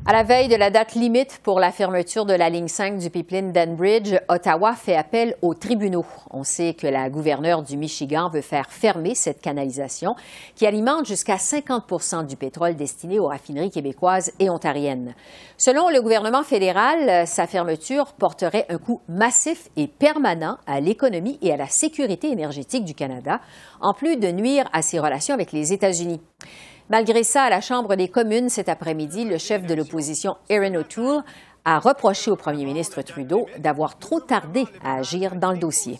À 0.10 0.12
la 0.12 0.24
veille 0.24 0.48
de 0.48 0.56
la 0.56 0.72
date 0.72 0.96
limite 0.96 1.40
pour 1.44 1.60
la 1.60 1.72
fermeture 1.72 2.26
de 2.26 2.34
la 2.34 2.50
ligne 2.50 2.68
5 2.68 2.98
du 2.98 3.12
pipeline 3.12 3.52
Danbridge, 3.52 4.16
Ottawa 4.28 4.74
fait 4.74 4.96
appel 4.96 5.36
aux 5.44 5.54
tribunaux. 5.54 6.08
On 6.32 6.44
sait 6.44 6.74
que 6.74 6.88
la 6.88 7.12
gouverneure 7.12 7.62
du 7.62 7.78
Michigan 7.78 8.28
veut 8.28 8.42
faire 8.42 8.72
fermer 8.72 9.14
cette 9.14 9.40
canalisation 9.40 10.16
qui 10.56 10.66
alimente 10.66 11.06
jusqu'à 11.06 11.38
50 11.38 12.26
du 12.28 12.38
pétrole 12.38 12.76
destiné 12.76 13.20
aux 13.20 13.28
raffineries 13.28 13.70
québécoises 13.70 14.32
et 14.40 14.50
ontariennes. 14.50 15.14
Selon 15.60 15.90
le 15.90 16.02
gouvernement 16.02 16.42
fédéral, 16.42 17.28
sa 17.28 17.46
fermeture 17.46 18.14
porterait 18.14 18.66
un 18.70 18.80
coût 18.80 19.02
massif 19.10 19.70
et 19.78 19.86
permanent 19.86 20.58
à 20.66 20.80
l'économie 20.80 21.38
et 21.44 21.54
à 21.54 21.58
la 21.58 21.68
sécurité 21.68 22.32
énergétique 22.32 22.84
du 22.84 22.96
Canada, 22.96 23.42
en 23.80 23.94
plus 23.94 24.18
de 24.18 24.32
nuire 24.32 24.68
à 24.74 24.82
ses 24.82 24.98
relations 24.98 25.36
avec 25.36 25.52
les 25.52 25.72
États-Unis. 25.72 26.20
Malgré 26.90 27.24
ça, 27.24 27.44
à 27.44 27.50
la 27.52 27.62
Chambre 27.62 27.96
des 27.96 28.08
communes 28.08 28.50
cet 28.50 28.68
après-midi, 28.68 29.24
le 29.24 29.38
chef 29.38 29.64
de 29.64 29.76
l'opposition, 29.76 30.38
Erin 30.50 30.74
O'Toole, 30.74 31.24
a 31.64 31.78
reproché 31.78 32.32
au 32.32 32.36
premier 32.36 32.66
ministre 32.66 33.04
Trudeau 33.04 33.48
d'avoir 33.60 34.00
trop 34.00 34.20
tardé 34.20 34.66
à 34.84 34.96
agir 34.96 35.36
dans 35.36 35.52
le 35.52 35.60
dossier. 35.60 36.00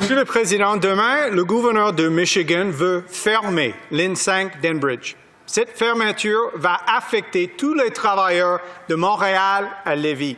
Monsieur 0.00 0.16
le 0.16 0.24
Président, 0.24 0.76
demain, 0.76 1.28
le 1.30 1.44
gouverneur 1.44 1.92
de 1.92 2.08
Michigan 2.08 2.70
veut 2.70 3.04
fermer 3.06 3.72
l'In5 3.92 4.60
d'Enbridge. 4.60 5.14
Cette 5.46 5.70
fermeture 5.70 6.50
va 6.56 6.80
affecter 6.88 7.54
tous 7.56 7.74
les 7.74 7.90
travailleurs 7.90 8.58
de 8.88 8.96
Montréal 8.96 9.68
à 9.84 9.94
Lévis. 9.94 10.36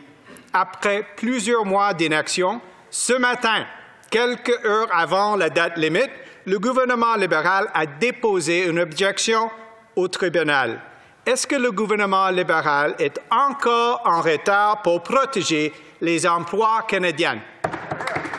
Après 0.53 1.03
plusieurs 1.15 1.65
mois 1.65 1.95
d'inaction, 1.95 2.61
ce 2.91 3.13
matin, 3.13 3.65
quelques 4.11 4.63
heures 4.65 4.89
avant 4.93 5.35
la 5.35 5.49
date 5.49 5.77
limite, 5.77 6.11
le 6.45 6.59
gouvernement 6.59 7.15
libéral 7.15 7.69
a 7.73 7.85
déposé 7.85 8.67
une 8.67 8.79
objection 8.79 9.49
au 9.95 10.07
tribunal. 10.07 10.81
Est-ce 11.25 11.45
que 11.45 11.55
le 11.55 11.71
gouvernement 11.71 12.29
libéral 12.29 12.95
est 12.97 13.19
encore 13.29 14.01
en 14.05 14.21
retard 14.21 14.81
pour 14.81 15.03
protéger 15.03 15.71
les 16.01 16.25
emplois 16.25 16.85
canadiens? 16.87 17.39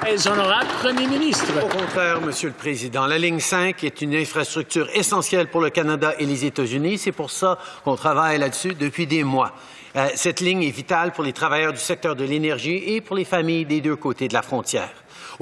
Très 0.00 0.26
honorable 0.26 0.66
Premier 0.80 1.06
ministre. 1.06 1.52
Au 1.62 1.68
contraire, 1.68 2.20
Monsieur 2.20 2.48
le 2.48 2.54
Président, 2.54 3.06
la 3.06 3.18
ligne 3.18 3.38
5 3.38 3.84
est 3.84 4.02
une 4.02 4.16
infrastructure 4.16 4.88
essentielle 4.94 5.46
pour 5.46 5.60
le 5.60 5.70
Canada 5.70 6.12
et 6.18 6.26
les 6.26 6.44
États-Unis. 6.44 6.98
C'est 6.98 7.12
pour 7.12 7.30
ça 7.30 7.56
qu'on 7.84 7.94
travaille 7.94 8.38
là-dessus 8.38 8.74
depuis 8.74 9.06
des 9.06 9.22
mois. 9.22 9.52
Euh, 9.94 10.08
cette 10.16 10.40
ligne 10.40 10.64
est 10.64 10.70
vitale 10.70 11.12
pour 11.12 11.22
les 11.22 11.32
travailleurs 11.32 11.72
du 11.72 11.78
secteur 11.78 12.16
de 12.16 12.24
l'énergie 12.24 12.82
et 12.84 13.00
pour 13.00 13.14
les 13.14 13.24
familles 13.24 13.64
des 13.64 13.80
deux 13.80 13.94
côtés 13.94 14.26
de 14.26 14.34
la 14.34 14.42
frontière. 14.42 14.90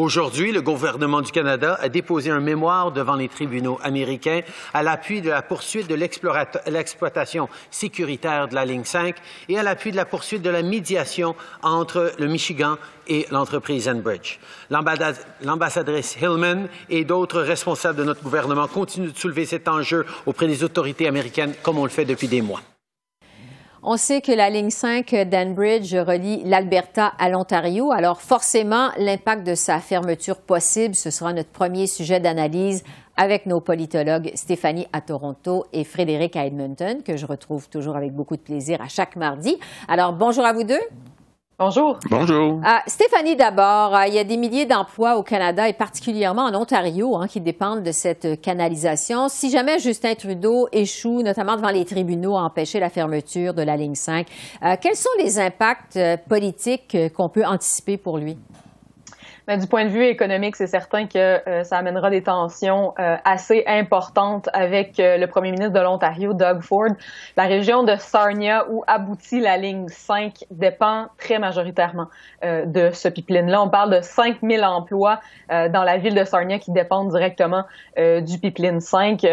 Aujourd'hui, 0.00 0.50
le 0.50 0.62
gouvernement 0.62 1.20
du 1.20 1.30
Canada 1.30 1.78
a 1.78 1.90
déposé 1.90 2.30
un 2.30 2.40
mémoire 2.40 2.90
devant 2.90 3.16
les 3.16 3.28
tribunaux 3.28 3.78
américains 3.82 4.40
à 4.72 4.82
l'appui 4.82 5.20
de 5.20 5.28
la 5.28 5.42
poursuite 5.42 5.88
de 5.88 5.94
l'exploitation 5.94 7.50
sécuritaire 7.70 8.48
de 8.48 8.54
la 8.54 8.64
ligne 8.64 8.84
5 8.84 9.14
et 9.50 9.58
à 9.58 9.62
l'appui 9.62 9.90
de 9.90 9.96
la 9.96 10.06
poursuite 10.06 10.40
de 10.40 10.48
la 10.48 10.62
médiation 10.62 11.36
entre 11.62 12.14
le 12.18 12.28
Michigan 12.28 12.78
et 13.08 13.26
l'entreprise 13.30 13.90
Enbridge. 13.90 14.38
L'ambassadrice 14.70 16.16
Hillman 16.18 16.68
et 16.88 17.04
d'autres 17.04 17.42
responsables 17.42 17.98
de 17.98 18.04
notre 18.04 18.22
gouvernement 18.22 18.68
continuent 18.68 19.12
de 19.12 19.18
soulever 19.18 19.44
cet 19.44 19.68
enjeu 19.68 20.06
auprès 20.24 20.46
des 20.46 20.64
autorités 20.64 21.08
américaines 21.08 21.52
comme 21.62 21.76
on 21.76 21.84
le 21.84 21.90
fait 21.90 22.06
depuis 22.06 22.28
des 22.28 22.40
mois. 22.40 22.62
On 23.82 23.96
sait 23.96 24.20
que 24.20 24.30
la 24.30 24.50
ligne 24.50 24.68
5 24.68 25.10
d'Enbridge 25.30 25.94
relie 25.94 26.42
l'Alberta 26.44 27.14
à 27.18 27.30
l'Ontario. 27.30 27.92
Alors 27.92 28.20
forcément, 28.20 28.90
l'impact 28.98 29.46
de 29.46 29.54
sa 29.54 29.78
fermeture 29.78 30.36
possible, 30.36 30.94
ce 30.94 31.08
sera 31.08 31.32
notre 31.32 31.48
premier 31.48 31.86
sujet 31.86 32.20
d'analyse 32.20 32.84
avec 33.16 33.46
nos 33.46 33.60
politologues 33.62 34.32
Stéphanie 34.34 34.86
à 34.92 35.00
Toronto 35.00 35.64
et 35.72 35.84
Frédéric 35.84 36.36
à 36.36 36.44
Edmonton, 36.44 37.02
que 37.02 37.16
je 37.16 37.24
retrouve 37.24 37.70
toujours 37.70 37.96
avec 37.96 38.12
beaucoup 38.12 38.36
de 38.36 38.42
plaisir 38.42 38.82
à 38.82 38.88
chaque 38.88 39.16
mardi. 39.16 39.58
Alors 39.88 40.12
bonjour 40.12 40.44
à 40.44 40.52
vous 40.52 40.64
deux. 40.64 40.80
Bonjour. 41.60 41.98
Bonjour. 42.08 42.58
Euh, 42.64 42.78
Stéphanie, 42.86 43.36
d'abord, 43.36 43.94
euh, 43.94 44.06
il 44.06 44.14
y 44.14 44.18
a 44.18 44.24
des 44.24 44.38
milliers 44.38 44.64
d'emplois 44.64 45.18
au 45.18 45.22
Canada 45.22 45.68
et 45.68 45.74
particulièrement 45.74 46.44
en 46.44 46.54
Ontario 46.54 47.14
hein, 47.16 47.26
qui 47.28 47.38
dépendent 47.38 47.82
de 47.82 47.92
cette 47.92 48.40
canalisation. 48.40 49.28
Si 49.28 49.50
jamais 49.50 49.78
Justin 49.78 50.14
Trudeau 50.14 50.68
échoue, 50.72 51.20
notamment 51.20 51.56
devant 51.56 51.68
les 51.68 51.84
tribunaux, 51.84 52.34
à 52.38 52.44
empêcher 52.44 52.80
la 52.80 52.88
fermeture 52.88 53.52
de 53.52 53.60
la 53.60 53.76
ligne 53.76 53.94
5, 53.94 54.26
euh, 54.62 54.76
quels 54.80 54.96
sont 54.96 55.10
les 55.18 55.38
impacts 55.38 55.98
politiques 56.30 56.96
qu'on 57.14 57.28
peut 57.28 57.44
anticiper 57.44 57.98
pour 57.98 58.16
lui? 58.16 58.38
Mais 59.50 59.58
du 59.58 59.66
point 59.66 59.84
de 59.84 59.90
vue 59.90 60.04
économique, 60.04 60.54
c'est 60.54 60.68
certain 60.68 61.08
que 61.08 61.18
euh, 61.18 61.64
ça 61.64 61.76
amènera 61.76 62.08
des 62.08 62.22
tensions 62.22 62.94
euh, 63.00 63.16
assez 63.24 63.64
importantes 63.66 64.48
avec 64.52 65.00
euh, 65.00 65.16
le 65.16 65.26
premier 65.26 65.50
ministre 65.50 65.72
de 65.72 65.80
l'Ontario, 65.80 66.34
Doug 66.34 66.60
Ford. 66.60 66.92
La 67.36 67.46
région 67.46 67.82
de 67.82 67.96
Sarnia, 67.96 68.70
où 68.70 68.84
aboutit 68.86 69.40
la 69.40 69.56
ligne 69.56 69.88
5, 69.88 70.44
dépend 70.52 71.08
très 71.18 71.40
majoritairement 71.40 72.06
de 72.42 72.90
ce 72.92 73.08
pipeline-là. 73.08 73.60
On 73.60 73.68
parle 73.68 73.96
de 73.96 74.00
5000 74.00 74.64
emplois 74.64 75.18
dans 75.48 75.82
la 75.82 75.98
ville 75.98 76.14
de 76.14 76.24
Sarnia 76.24 76.58
qui 76.58 76.70
dépendent 76.72 77.10
directement 77.10 77.64
du 77.96 78.38
pipeline 78.38 78.80
5. 78.80 79.26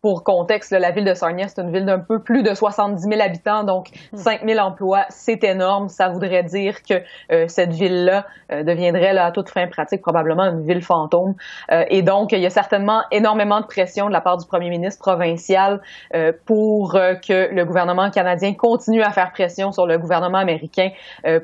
pour 0.00 0.24
contexte, 0.24 0.72
la 0.72 0.90
ville 0.90 1.04
de 1.04 1.14
Sarnia, 1.14 1.48
c'est 1.48 1.60
une 1.60 1.72
ville 1.72 1.84
d'un 1.84 1.98
peu 1.98 2.22
plus 2.22 2.42
de 2.42 2.54
70 2.54 3.02
000 3.02 3.20
habitants, 3.20 3.64
donc 3.64 3.88
5000 4.14 4.56
hmm. 4.56 4.60
emplois, 4.60 5.04
c'est 5.10 5.42
énorme. 5.44 5.88
Ça 5.88 6.08
voudrait 6.08 6.42
dire 6.44 6.82
que 6.82 7.02
cette 7.48 7.72
ville-là 7.72 8.26
deviendrait 8.50 9.12
là, 9.12 9.26
à 9.26 9.32
toute 9.32 9.50
fin 9.50 9.63
pratique 9.66 10.02
probablement 10.02 10.44
une 10.44 10.66
ville 10.66 10.82
fantôme. 10.82 11.34
Euh, 11.70 11.84
et 11.88 12.02
donc, 12.02 12.32
il 12.32 12.40
y 12.40 12.46
a 12.46 12.50
certainement 12.50 13.02
énormément 13.10 13.60
de 13.60 13.66
pression 13.66 14.08
de 14.08 14.12
la 14.12 14.20
part 14.20 14.36
du 14.36 14.46
premier 14.46 14.70
ministre 14.70 15.00
provincial 15.00 15.80
euh, 16.14 16.32
pour 16.46 16.94
euh, 16.94 17.14
que 17.14 17.54
le 17.54 17.64
gouvernement 17.64 18.10
canadien 18.10 18.54
continue 18.54 19.02
à 19.02 19.10
faire 19.10 19.32
pression 19.32 19.72
sur 19.72 19.86
le 19.86 19.98
gouvernement 19.98 20.38
américain 20.38 20.90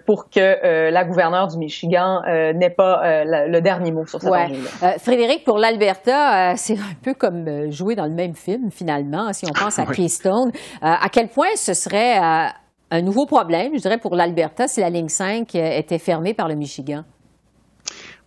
pour 0.07 0.29
que 0.31 0.91
la 0.91 1.05
gouverneure 1.05 1.49
du 1.49 1.59
Michigan 1.59 2.23
n'ait 2.27 2.71
pas 2.71 3.25
le 3.25 3.61
dernier 3.61 3.93
mot 3.93 4.07
sur 4.07 4.21
cette 4.21 4.31
ouais. 4.31 4.99
Frédéric, 4.99 5.45
pour 5.45 5.59
l'Alberta, 5.59 6.55
c'est 6.57 6.75
un 6.75 6.95
peu 7.03 7.15
comme 7.15 7.71
jouer 7.71 7.95
dans 7.95 8.05
le 8.05 8.13
même 8.13 8.35
film, 8.35 8.71
finalement, 8.71 9.33
si 9.33 9.47
on 9.47 9.53
pense 9.53 9.79
à 9.79 9.87
Keystone. 9.95 10.53
à 10.83 11.09
quel 11.11 11.29
point 11.29 11.55
ce 11.57 11.75
serait 11.75 12.19
un 12.19 13.03
nouveau 13.03 13.27
problème, 13.27 13.73
je 13.75 13.81
dirais, 13.81 13.99
pour 13.99 14.15
l'Alberta 14.15 14.69
si 14.69 14.81
la 14.81 14.91
ligne 14.91 15.09
5 15.09 15.55
était 15.55 15.99
fermée 15.99 16.35
par 16.35 16.49
le 16.49 16.55
Michigan? 16.55 17.05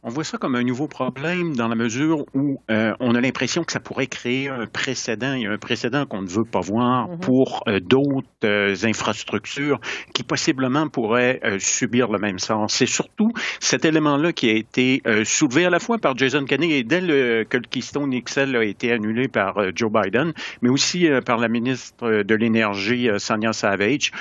On 0.06 0.10
voit 0.10 0.26
ça 0.26 0.38
comme 0.38 0.56
un 0.56 0.64
nouveau 0.64 0.90
problème 0.90 1.56
dans 1.56 1.70
la 1.70 1.76
mesure 1.76 2.26
où 2.34 2.60
euh, 2.70 2.94
on 3.00 3.16
a 3.16 3.22
l'impression 3.22 3.64
que 3.64 3.72
ça 3.72 3.80
pourrait 3.80 4.08
créer 4.08 4.50
un 4.50 4.66
précédent. 4.66 5.32
Un 5.32 5.58
précédent 5.58 6.06
qu'on 6.06 6.22
ne 6.22 6.28
veut 6.28 6.44
pas 6.44 6.60
voir 6.60 7.08
mhm. 7.08 7.20
pour 7.22 7.64
euh, 7.70 7.80
d'autres 7.80 8.28
euh, 8.44 8.76
infrastructures 8.84 9.80
qui 10.14 10.24
possiblement 10.24 10.90
pourraient 10.90 11.40
subir 11.60 12.12
le 12.12 12.20
même 12.20 12.38
sort. 12.38 12.70
C'est 12.70 12.86
surtout 12.86 13.32
cet 13.62 13.86
élément-là 13.86 14.34
qui 14.34 14.50
a 14.50 14.54
été 14.54 15.02
soulevé 15.24 15.66
à 15.66 15.70
la 15.70 15.80
fois 15.80 15.98
par 15.98 16.18
Jason 16.18 16.44
Kenney 16.44 16.72
et 16.72 16.84
dès 16.84 17.00
le, 17.00 17.46
que 17.46 17.58
le 17.58 17.64
Keystone 17.64 18.14
XL 18.20 18.56
a 18.56 18.64
été 18.64 18.92
annulé 18.92 19.28
par 19.28 19.56
Joe 19.76 19.92
Biden, 19.92 20.34
mais 20.62 20.70
aussi 20.70 21.08
par 21.26 21.38
la 21.38 21.48
ministre 21.48 22.24
de 22.24 22.36
l'Énergie, 22.36 23.10
Sonia 23.18 23.54
Savage, 23.54 24.12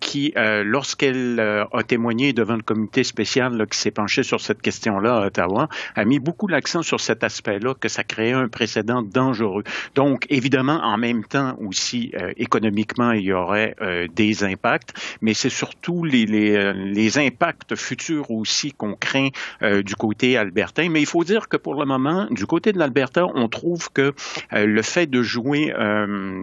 qui, 0.00 0.34
lorsqu'elle 0.36 1.40
a 1.40 1.82
témoigné 1.82 2.32
devant 2.32 2.56
le 2.56 2.62
comité 2.62 3.04
spécial 3.04 3.66
qui 3.70 3.78
s'est 3.78 3.90
penché 3.90 4.22
sur 4.22 4.40
cette 4.40 4.62
question-là, 4.62 5.21
Ottawa, 5.26 5.68
a 5.94 6.04
mis 6.04 6.18
beaucoup 6.18 6.48
l'accent 6.48 6.82
sur 6.82 7.00
cet 7.00 7.24
aspect-là, 7.24 7.74
que 7.74 7.88
ça 7.88 8.04
créait 8.04 8.32
un 8.32 8.48
précédent 8.48 9.02
dangereux. 9.02 9.64
Donc, 9.94 10.26
évidemment, 10.30 10.80
en 10.82 10.98
même 10.98 11.24
temps 11.24 11.56
aussi, 11.60 12.12
euh, 12.14 12.32
économiquement, 12.36 13.12
il 13.12 13.22
y 13.22 13.32
aurait 13.32 13.74
euh, 13.80 14.06
des 14.14 14.44
impacts, 14.44 14.94
mais 15.20 15.34
c'est 15.34 15.50
surtout 15.50 16.04
les, 16.04 16.56
euh, 16.56 17.08
impacts 17.16 17.74
futurs 17.76 18.30
aussi 18.30 18.72
qu'on 18.72 18.94
craint 18.94 19.28
du 19.84 19.94
côté 19.96 20.36
albertain. 20.36 20.88
Mais 20.88 21.00
il 21.00 21.06
faut 21.06 21.24
dire 21.24 21.48
que 21.48 21.56
pour 21.56 21.74
le 21.74 21.84
moment, 21.84 22.26
du 22.30 22.46
côté 22.46 22.72
de 22.72 22.78
l'Alberta, 22.78 23.26
on 23.34 23.48
trouve 23.48 23.90
que 23.92 24.14
le 24.50 24.82
fait 24.82 25.06
de 25.06 25.22
jouer, 25.22 25.72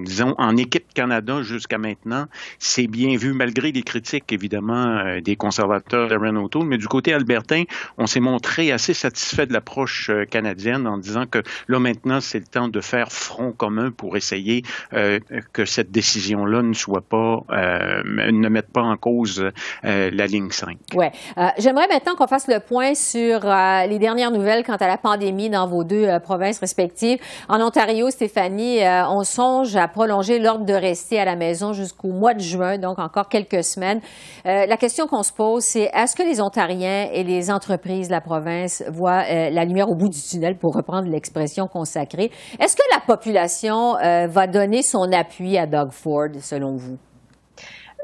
disons, 0.03 0.35
en 0.37 0.55
équipe 0.57 0.93
Canada 0.93 1.41
jusqu'à 1.41 1.77
maintenant, 1.77 2.25
c'est 2.59 2.87
bien 2.87 3.17
vu, 3.17 3.33
malgré 3.33 3.71
les 3.71 3.81
critiques, 3.81 4.31
évidemment, 4.31 5.19
des 5.21 5.35
conservateurs 5.35 6.09
d'Aaron 6.09 6.35
O'Toole, 6.35 6.67
mais 6.67 6.77
du 6.77 6.87
côté 6.87 7.13
albertain, 7.13 7.63
on 7.97 8.05
s'est 8.05 8.19
montré 8.19 8.68
assez 8.71 8.93
satisfait 8.93 9.45
de 9.45 9.53
l'approche 9.53 10.09
euh, 10.09 10.25
canadienne 10.25 10.87
en 10.87 10.97
disant 10.97 11.25
que 11.25 11.39
là 11.67 11.79
maintenant 11.79 12.21
c'est 12.21 12.39
le 12.39 12.45
temps 12.45 12.67
de 12.67 12.81
faire 12.81 13.11
front 13.11 13.51
commun 13.51 13.91
pour 13.91 14.17
essayer 14.17 14.63
euh, 14.93 15.19
que 15.53 15.65
cette 15.65 15.91
décision-là 15.91 16.61
ne 16.61 16.73
soit 16.73 17.01
pas, 17.01 17.43
euh, 17.51 18.03
ne 18.05 18.49
mette 18.49 18.71
pas 18.71 18.81
en 18.81 18.97
cause 18.97 19.51
la 19.83 20.27
ligne 20.27 20.51
5. 20.51 20.77
Ouais. 20.95 21.11
J'aimerais 21.57 21.87
maintenant 21.87 22.15
qu'on 22.15 22.27
fasse 22.27 22.47
le 22.47 22.59
point 22.59 22.93
sur 22.93 23.41
les 23.43 23.99
dernières 23.99 24.31
nouvelles 24.31 24.63
quant 24.63 24.75
à 24.75 24.87
la 24.87 24.97
pandémie 24.97 25.49
dans 25.49 25.67
vos 25.67 25.83
deux 25.83 26.07
provinces 26.19 26.59
respectives. 26.59 27.19
En 27.47 27.61
Ontario, 27.61 28.09
Stéphanie, 28.09 28.79
on 28.83 29.23
songe 29.23 29.75
à 29.75 29.87
prolonger 29.87 30.39
l'ordre 30.39 30.65
de 30.65 30.73
rester 30.73 31.19
à 31.19 31.25
la 31.25 31.35
maison 31.35 31.73
jusqu'au 31.73 32.09
mois 32.09 32.33
de 32.33 32.41
juin, 32.41 32.77
donc 32.77 32.99
encore 32.99 33.29
quelques 33.29 33.63
semaines. 33.63 34.01
la 34.45 34.77
question 34.77 35.07
qu'on 35.07 35.23
se 35.23 35.33
pose, 35.33 35.63
c'est 35.63 35.89
est-ce 35.93 36.15
que 36.15 36.23
les 36.23 36.41
Ontariens 36.41 37.09
et 37.13 37.23
les 37.23 37.51
entreprises 37.51 38.07
de 38.07 38.13
la 38.13 38.21
province 38.21 38.58
voit 38.91 39.23
euh, 39.29 39.49
la 39.49 39.65
lumière 39.65 39.89
au 39.89 39.95
bout 39.95 40.09
du 40.09 40.19
tunnel, 40.19 40.57
pour 40.57 40.73
reprendre 40.75 41.07
l'expression 41.09 41.67
consacrée. 41.67 42.31
Est-ce 42.59 42.75
que 42.75 42.83
la 42.91 43.01
population 43.05 43.97
euh, 43.97 44.27
va 44.27 44.47
donner 44.47 44.81
son 44.83 45.11
appui 45.11 45.57
à 45.57 45.65
Doug 45.65 45.91
Ford, 45.91 46.29
selon 46.41 46.75
vous? 46.75 46.97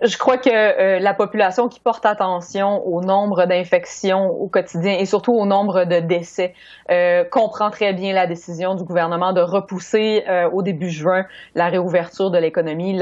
Je 0.02 0.18
crois 0.18 0.38
que 0.38 0.50
euh, 0.50 1.00
la 1.00 1.14
population 1.14 1.70
qui 1.70 1.80
porte 1.80 2.06
attention 2.06 2.86
au 2.86 3.02
nombre 3.02 3.46
d'infections 3.46 4.28
au 4.28 4.48
quotidien 4.48 4.98
et 5.00 5.06
surtout 5.06 5.32
au 5.32 5.46
nombre 5.46 5.86
de 5.86 6.00
décès 6.00 6.54
euh, 6.92 7.24
comprend 7.24 7.72
très 7.72 7.94
bien 7.94 8.14
la 8.14 8.28
décision 8.28 8.76
du 8.76 8.84
gouvernement 8.84 9.32
de 9.32 9.40
repousser 9.40 10.26
euh, 10.28 10.50
au 10.50 10.64
début 10.64 10.90
juin 10.90 11.26
la 11.56 11.70
réouverture 11.70 12.30
de 12.30 12.38
l'économie. 12.38 13.00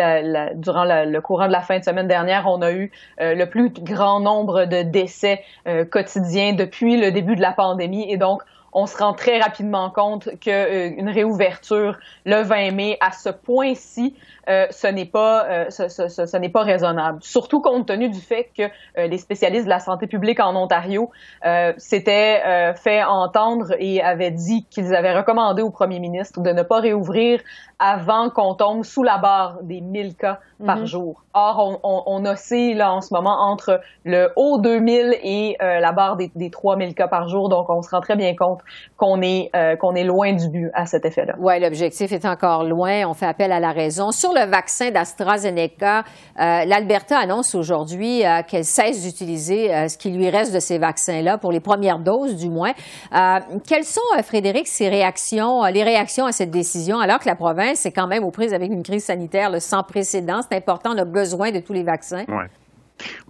durant 0.55 0.85
le 0.85 1.19
courant 1.19 1.47
de 1.47 1.51
la 1.51 1.61
fin 1.61 1.79
de 1.79 1.83
semaine 1.83 2.07
dernière, 2.07 2.45
on 2.45 2.61
a 2.61 2.71
eu 2.71 2.91
le 3.19 3.45
plus 3.45 3.71
grand 3.71 4.19
nombre 4.19 4.65
de 4.65 4.83
décès 4.83 5.41
quotidiens 5.91 6.53
depuis 6.53 6.99
le 6.99 7.11
début 7.11 7.35
de 7.35 7.41
la 7.41 7.53
pandémie 7.53 8.11
et 8.11 8.17
donc 8.17 8.43
on 8.73 8.85
se 8.85 8.97
rend 8.97 9.13
très 9.13 9.39
rapidement 9.39 9.89
compte 9.89 10.29
qu'une 10.39 11.09
réouverture 11.09 11.97
le 12.25 12.41
20 12.41 12.71
mai 12.71 12.97
à 13.01 13.11
ce 13.11 13.29
point-ci 13.29 14.15
euh, 14.49 14.67
ce 14.71 14.87
n'est 14.87 15.05
pas 15.05 15.45
euh, 15.45 15.69
ce, 15.69 15.87
ce, 15.87 16.09
ce, 16.09 16.37
n'est 16.37 16.49
pas 16.49 16.63
raisonnable. 16.63 17.19
Surtout 17.21 17.61
compte 17.61 17.87
tenu 17.87 18.09
du 18.09 18.19
fait 18.19 18.49
que 18.57 18.63
euh, 18.63 19.07
les 19.07 19.17
spécialistes 19.17 19.63
de 19.63 19.69
la 19.69 19.79
santé 19.79 20.05
publique 20.05 20.41
en 20.41 20.55
Ontario 20.55 21.11
s'étaient 21.77 22.73
fait 22.75 23.03
entendre 23.03 23.73
et 23.79 24.01
avaient 24.01 24.31
dit 24.31 24.65
qu'ils 24.69 24.93
avaient 24.95 25.15
recommandé 25.15 25.61
au 25.61 25.69
premier 25.69 25.99
ministre 25.99 26.41
de 26.41 26.51
ne 26.51 26.63
pas 26.63 26.79
réouvrir 26.79 27.41
avant 27.79 28.29
qu'on 28.29 28.55
tombe 28.55 28.83
sous 28.83 29.03
la 29.03 29.17
barre 29.17 29.59
des 29.63 29.81
1000 29.81 30.15
cas 30.15 30.39
par 30.65 30.77
mhm. 30.77 30.85
jour. 30.85 31.23
Or, 31.33 31.59
on, 31.59 31.79
on, 31.83 32.03
on, 32.05 32.25
oscille 32.25 32.75
là 32.75 32.93
en 32.93 33.01
ce 33.01 33.13
moment 33.13 33.37
entre 33.51 33.81
le 34.05 34.31
haut 34.35 34.59
2000 34.59 35.17
et 35.21 35.57
la 35.59 35.91
barre 35.91 36.15
des, 36.15 36.31
des 36.35 36.49
3000 36.49 36.95
cas 36.95 37.07
par 37.07 37.27
jour, 37.27 37.49
donc 37.49 37.69
on 37.69 37.81
se 37.81 37.89
rend 37.89 38.01
très 38.01 38.15
bien 38.15 38.35
compte 38.35 38.61
qu'on 38.97 39.21
est, 39.21 39.49
euh, 39.55 39.75
qu'on 39.75 39.95
est 39.95 40.03
loin 40.03 40.33
du 40.33 40.49
but 40.49 40.69
à 40.73 40.85
cet 40.85 41.05
effet-là. 41.05 41.35
Oui, 41.39 41.59
l'objectif 41.59 42.11
est 42.11 42.25
encore 42.25 42.63
loin. 42.63 43.07
On 43.07 43.13
fait 43.13 43.25
appel 43.25 43.51
à 43.51 43.59
la 43.59 43.71
raison. 43.71 44.11
Sur 44.11 44.31
le 44.33 44.49
vaccin 44.49 44.91
d'AstraZeneca, 44.91 45.99
euh, 45.99 46.65
l'Alberta 46.65 47.17
annonce 47.17 47.55
aujourd'hui 47.55 48.25
euh, 48.25 48.41
qu'elle 48.47 48.65
cesse 48.65 49.03
d'utiliser 49.03 49.87
ce 49.87 49.97
qui 49.97 50.11
lui 50.11 50.29
reste 50.29 50.53
de 50.53 50.59
ces 50.59 50.77
vaccins-là, 50.77 51.37
pour 51.37 51.51
les 51.51 51.59
premières 51.59 51.99
doses 51.99 52.35
du 52.35 52.49
moins. 52.49 52.73
quelles 53.67 53.83
sont, 53.83 54.01
Frédéric, 54.23 54.67
ces 54.67 54.89
réactions, 54.89 55.63
les 55.65 55.83
réactions 55.83 56.25
à 56.25 56.31
cette 56.31 56.51
décision, 56.51 56.99
alors 56.99 57.19
que 57.19 57.27
la 57.27 57.35
province 57.35 57.85
est 57.85 57.91
quand 57.91 58.07
même 58.07 58.23
aux 58.23 58.31
prises 58.31 58.53
avec 58.53 58.71
une 58.71 58.83
crise 58.83 59.05
sanitaire 59.05 59.49
sans 59.61 59.83
précédent? 59.83 60.41
C'est 60.41 60.57
important, 60.57 60.91
on 60.95 60.97
a 60.97 61.05
besoin 61.05 61.51
de 61.51 61.59
tous 61.59 61.73
les 61.73 61.83
vaccins. 61.83 62.25
Ouais. 62.27 62.47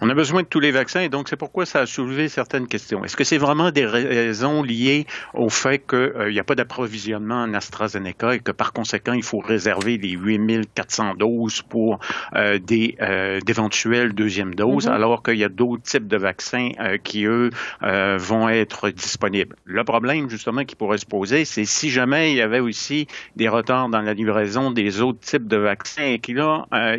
On 0.02 0.10
a 0.10 0.14
besoin 0.14 0.42
de 0.42 0.48
tous 0.48 0.60
les 0.60 0.72
vaccins 0.72 1.02
et 1.02 1.10
donc 1.10 1.30
c'est 1.30 1.38
pourquoi 1.38 1.66
ça 1.66 1.82
a 1.82 1.86
soulevé 1.86 2.28
certaines 2.28 2.68
questions. 2.68 3.04
Est-ce 3.04 3.16
que 3.16 3.24
c'est 3.24 3.38
vraiment 3.38 3.72
des 3.72 3.86
raisons 3.86 4.62
liées 4.62 5.06
au 5.34 5.50
fait 5.50 5.80
qu'il 5.80 5.98
euh, 5.98 6.32
n'y 6.32 6.40
a 6.40 6.44
pas 6.44 6.56
d'approvisionnement 6.56 7.44
en 7.44 7.54
AstraZeneca 7.54 8.36
et 8.36 8.40
que 8.40 8.52
par 8.52 8.74
conséquent 8.74 9.14
il 9.14 9.24
faut 9.24 9.40
réserver 9.40 9.98
les 9.98 10.12
8400 10.12 11.16
doses 11.16 11.62
pour 11.62 12.00
euh, 12.36 12.60
des 12.60 12.96
euh, 13.02 13.40
d'éventuelles 13.40 14.14
deuxièmes 14.14 14.56
doses 14.56 14.88
mm-hmm. 14.88 14.94
alors 14.94 15.24
qu'il 15.24 15.38
y 15.38 15.44
a 15.44 15.50
d'autres 15.50 15.84
types 15.84 16.08
de 16.08 16.18
vaccins 16.18 16.70
qui 17.04 17.26
eux 17.26 17.50
vont 17.82 18.50
être 18.50 18.90
disponibles. 18.90 19.56
Le 19.66 19.84
problème 19.84 20.30
justement 20.30 20.64
qui 20.64 20.76
pourrait 20.76 20.98
se 20.98 21.06
poser, 21.06 21.46
c'est 21.46 21.66
si 21.66 21.90
jamais 21.90 22.32
il 22.32 22.38
y 22.38 22.42
avait 22.42 22.60
aussi 22.60 23.08
des 23.36 23.48
retards 23.48 23.90
dans 23.90 24.02
la 24.02 24.14
livraison 24.14 24.72
des 24.72 25.02
autres 25.02 25.20
types 25.20 25.48
de 25.48 25.58
vaccins 25.58 26.04
et, 26.04 26.22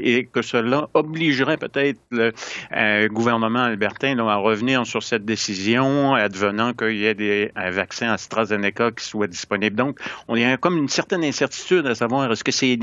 et 0.03 0.27
que 0.27 0.43
cela 0.43 0.89
obligerait 0.95 1.57
peut-être 1.57 2.01
le 2.11 2.33
euh, 2.73 3.09
gouvernement 3.09 3.65
albertain 3.65 4.19
à 4.19 4.37
revenir 4.37 4.87
sur 4.87 5.03
cette 5.03 5.25
décision, 5.25 6.15
advenant 6.15 6.73
qu'il 6.73 6.97
y 6.97 7.07
ait 7.07 7.15
des 7.15 7.53
vaccins 7.55 8.11
AstraZeneca 8.11 8.91
qui 8.93 9.05
soient 9.05 9.27
disponibles. 9.27 9.77
Donc, 9.77 9.99
on 10.29 10.35
a 10.37 10.57
comme 10.57 10.77
une 10.79 10.89
certaine 10.89 11.25
incertitude 11.25 11.87
à 11.87 11.95
savoir 11.95 12.31
est-ce 12.31 12.45
que 12.45 12.53
c'est 12.53 12.79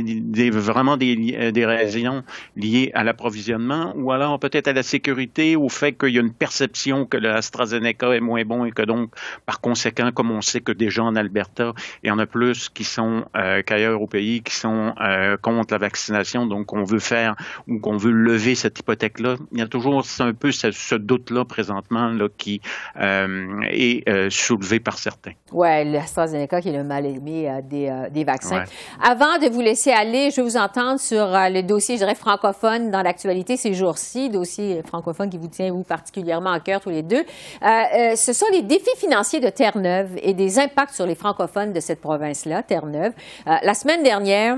vraiment 0.51 0.97
des, 0.97 1.35
euh, 1.39 1.51
des 1.51 1.65
raisons 1.65 2.23
liées 2.55 2.91
à 2.93 3.03
l'approvisionnement 3.03 3.93
ou 3.95 4.11
alors 4.11 4.39
peut-être 4.39 4.67
à 4.67 4.73
la 4.73 4.83
sécurité, 4.83 5.55
au 5.55 5.69
fait 5.69 5.93
qu'il 5.93 6.09
y 6.09 6.17
a 6.17 6.21
une 6.21 6.33
perception 6.33 7.05
que 7.05 7.17
l'AstraZeneca 7.17 8.13
est 8.13 8.19
moins 8.19 8.43
bon 8.43 8.65
et 8.65 8.71
que 8.71 8.83
donc, 8.83 9.11
par 9.45 9.61
conséquent, 9.61 10.11
comme 10.11 10.31
on 10.31 10.41
sait 10.41 10.61
que 10.61 10.71
déjà 10.71 11.03
en 11.03 11.15
Alberta, 11.15 11.73
il 12.03 12.07
y 12.07 12.11
en 12.11 12.19
a 12.19 12.25
plus 12.25 12.69
qui 12.69 12.83
sont 12.83 13.25
euh, 13.35 13.61
qu'ailleurs 13.63 14.01
au 14.01 14.07
pays, 14.07 14.41
qui 14.41 14.55
sont 14.55 14.93
contre 15.41 15.73
la 15.73 15.77
vaccination, 15.77 16.45
donc 16.45 16.73
on 16.73 16.83
veut 16.83 16.99
faire 16.99 17.35
ou 17.67 17.79
qu'on 17.79 17.97
veut 17.97 18.11
lever 18.11 18.55
cette 18.55 18.79
hypothèque-là. 18.79 19.35
Y 19.61 19.65
a 19.65 19.67
toujours 19.67 20.03
un 20.19 20.33
peu 20.33 20.51
ce, 20.51 20.95
doute-là 20.95 21.45
présentement 21.45 22.09
là, 22.09 22.27
qui 22.37 22.61
euh, 22.99 23.61
est 23.69 24.07
euh, 24.07 24.29
soulevé 24.29 24.79
par 24.79 24.97
certains. 24.97 25.31
Oui, 25.51 25.91
l'AstraZeneca 25.91 26.61
qui 26.61 26.69
est 26.69 26.77
le 26.77 26.83
mal-aimé 26.83 27.49
euh, 27.49 27.61
des, 27.61 28.09
des, 28.11 28.23
vaccins. 28.23 28.63
Avant 29.01 29.37
de 29.37 29.49
vous 29.49 29.61
laisser 29.61 29.91
aller, 29.91 30.31
je 30.31 30.37
vais 30.37 30.41
vous 30.41 30.57
entendre 30.57 30.99
sur 30.99 31.27
le 31.27 31.61
dossier, 31.61 31.95
je 31.95 31.99
dirais, 31.99 32.15
francophone 32.15 32.91
dans 32.91 33.01
l'actualité 33.01 33.57
ces 33.57 33.73
jours-ci, 33.73 34.29
dossier 34.29 34.81
francophone 34.83 35.29
qui 35.29 35.37
vous 35.37 35.47
tient, 35.47 35.71
vous, 35.71 35.83
particulièrement 35.83 36.51
à 36.51 36.59
cœur 36.59 36.81
tous 36.81 36.89
les 36.89 37.03
deux. 37.03 37.23
ce 37.61 38.33
sont 38.33 38.45
les 38.51 38.61
défis 38.61 38.85
financiers 38.97 39.39
de 39.39 39.49
Terre-Neuve 39.49 40.17
et 40.21 40.33
des 40.33 40.59
impacts 40.59 40.93
sur 40.93 41.05
les 41.05 41.15
francophones 41.15 41.73
de 41.73 41.79
cette 41.79 42.01
province-là, 42.01 42.63
Terre-Neuve. 42.63 43.13
la 43.45 43.73
semaine 43.73 44.03
dernière, 44.03 44.57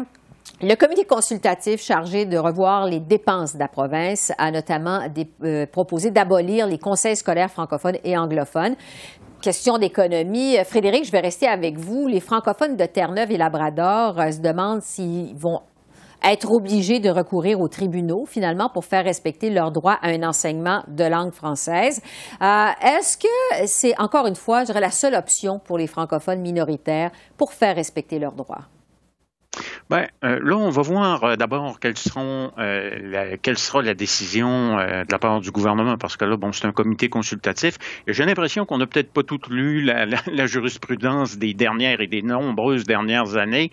le 0.64 0.76
comité 0.76 1.04
consultatif 1.04 1.82
chargé 1.82 2.26
de 2.26 2.38
revoir 2.38 2.86
les 2.86 3.02
dépenses 3.02 3.54
de 3.54 3.60
la 3.60 3.68
province 3.68 4.32
a 4.38 4.50
notamment 4.50 5.02
euh, 5.44 5.66
proposé 5.66 6.10
d'abolir 6.10 6.68
les 6.68 6.78
conseils 6.78 7.18
scolaires 7.18 7.52
francophones 7.52 7.98
et 8.06 8.18
anglophones. 8.18 8.76
Question 9.42 9.78
d'économie. 9.78 10.58
Euh, 10.58 10.64
Frédéric, 10.64 11.04
je 11.04 11.12
vais 11.12 11.20
rester 11.20 11.48
avec 11.48 11.78
vous. 11.78 12.08
Les 12.08 12.22
francophones 12.22 12.78
de 12.78 12.86
Terre-Neuve 12.86 13.32
et 13.32 13.38
Labrador 13.38 14.18
euh, 14.18 14.32
se 14.32 14.40
demandent 14.40 14.82
s'ils 14.82 15.36
vont 15.36 15.60
être 16.24 16.50
obligés 16.50 17.02
de 17.02 17.10
recourir 17.10 17.60
aux 17.60 17.68
tribunaux, 17.68 18.24
finalement, 18.26 18.70
pour 18.70 18.86
faire 18.86 19.04
respecter 19.04 19.50
leur 19.50 19.74
droit 19.74 19.98
à 20.02 20.08
un 20.08 20.24
enseignement 20.24 20.82
de 20.88 21.04
langue 21.04 21.34
française. 21.34 22.00
Est-ce 22.40 23.18
que 23.18 23.66
c'est, 23.66 24.00
encore 24.00 24.28
une 24.28 24.38
fois, 24.38 24.62
je 24.62 24.68
dirais, 24.68 24.80
la 24.80 24.92
seule 24.92 25.16
option 25.16 25.60
pour 25.60 25.78
les 25.78 25.88
francophones 25.88 26.40
minoritaires 26.40 27.12
pour 27.36 27.52
faire 27.52 27.76
respecter 27.76 28.20
leurs 28.20 28.36
droits? 28.36 28.70
Ben, 29.90 30.08
euh, 30.24 30.40
là, 30.42 30.56
on 30.56 30.70
va 30.70 30.82
voir 30.82 31.24
euh, 31.24 31.36
d'abord 31.36 31.80
quelles 31.80 31.98
seront, 31.98 32.52
euh, 32.58 33.36
quelle 33.42 33.58
sera 33.58 33.82
la 33.82 33.94
décision 33.94 34.78
de 34.78 35.12
la 35.12 35.20
part 35.20 35.42
du 35.42 35.52
gouvernement, 35.52 35.98
parce 35.98 36.18
que 36.18 36.26
là, 36.26 36.38
bon, 36.38 36.52
c'est 36.52 36.66
un 36.66 36.72
comité 36.72 37.10
consultatif. 37.10 37.78
Et 38.08 38.14
j'ai 38.14 38.26
l'impression 38.26 38.66
qu'on 38.66 38.78
n'a 38.78 38.88
peut-être 38.88 39.12
pas 39.12 39.24
tout 39.24 39.40
lu 39.50 39.82
la, 39.82 40.06
la, 40.06 40.46
jurisprudence 40.46 41.38
des 41.38 41.54
dernières 41.54 42.02
et 42.02 42.08
des 42.08 42.22
nombreuses 42.22 42.84
dernières 42.84 43.36
années 43.38 43.72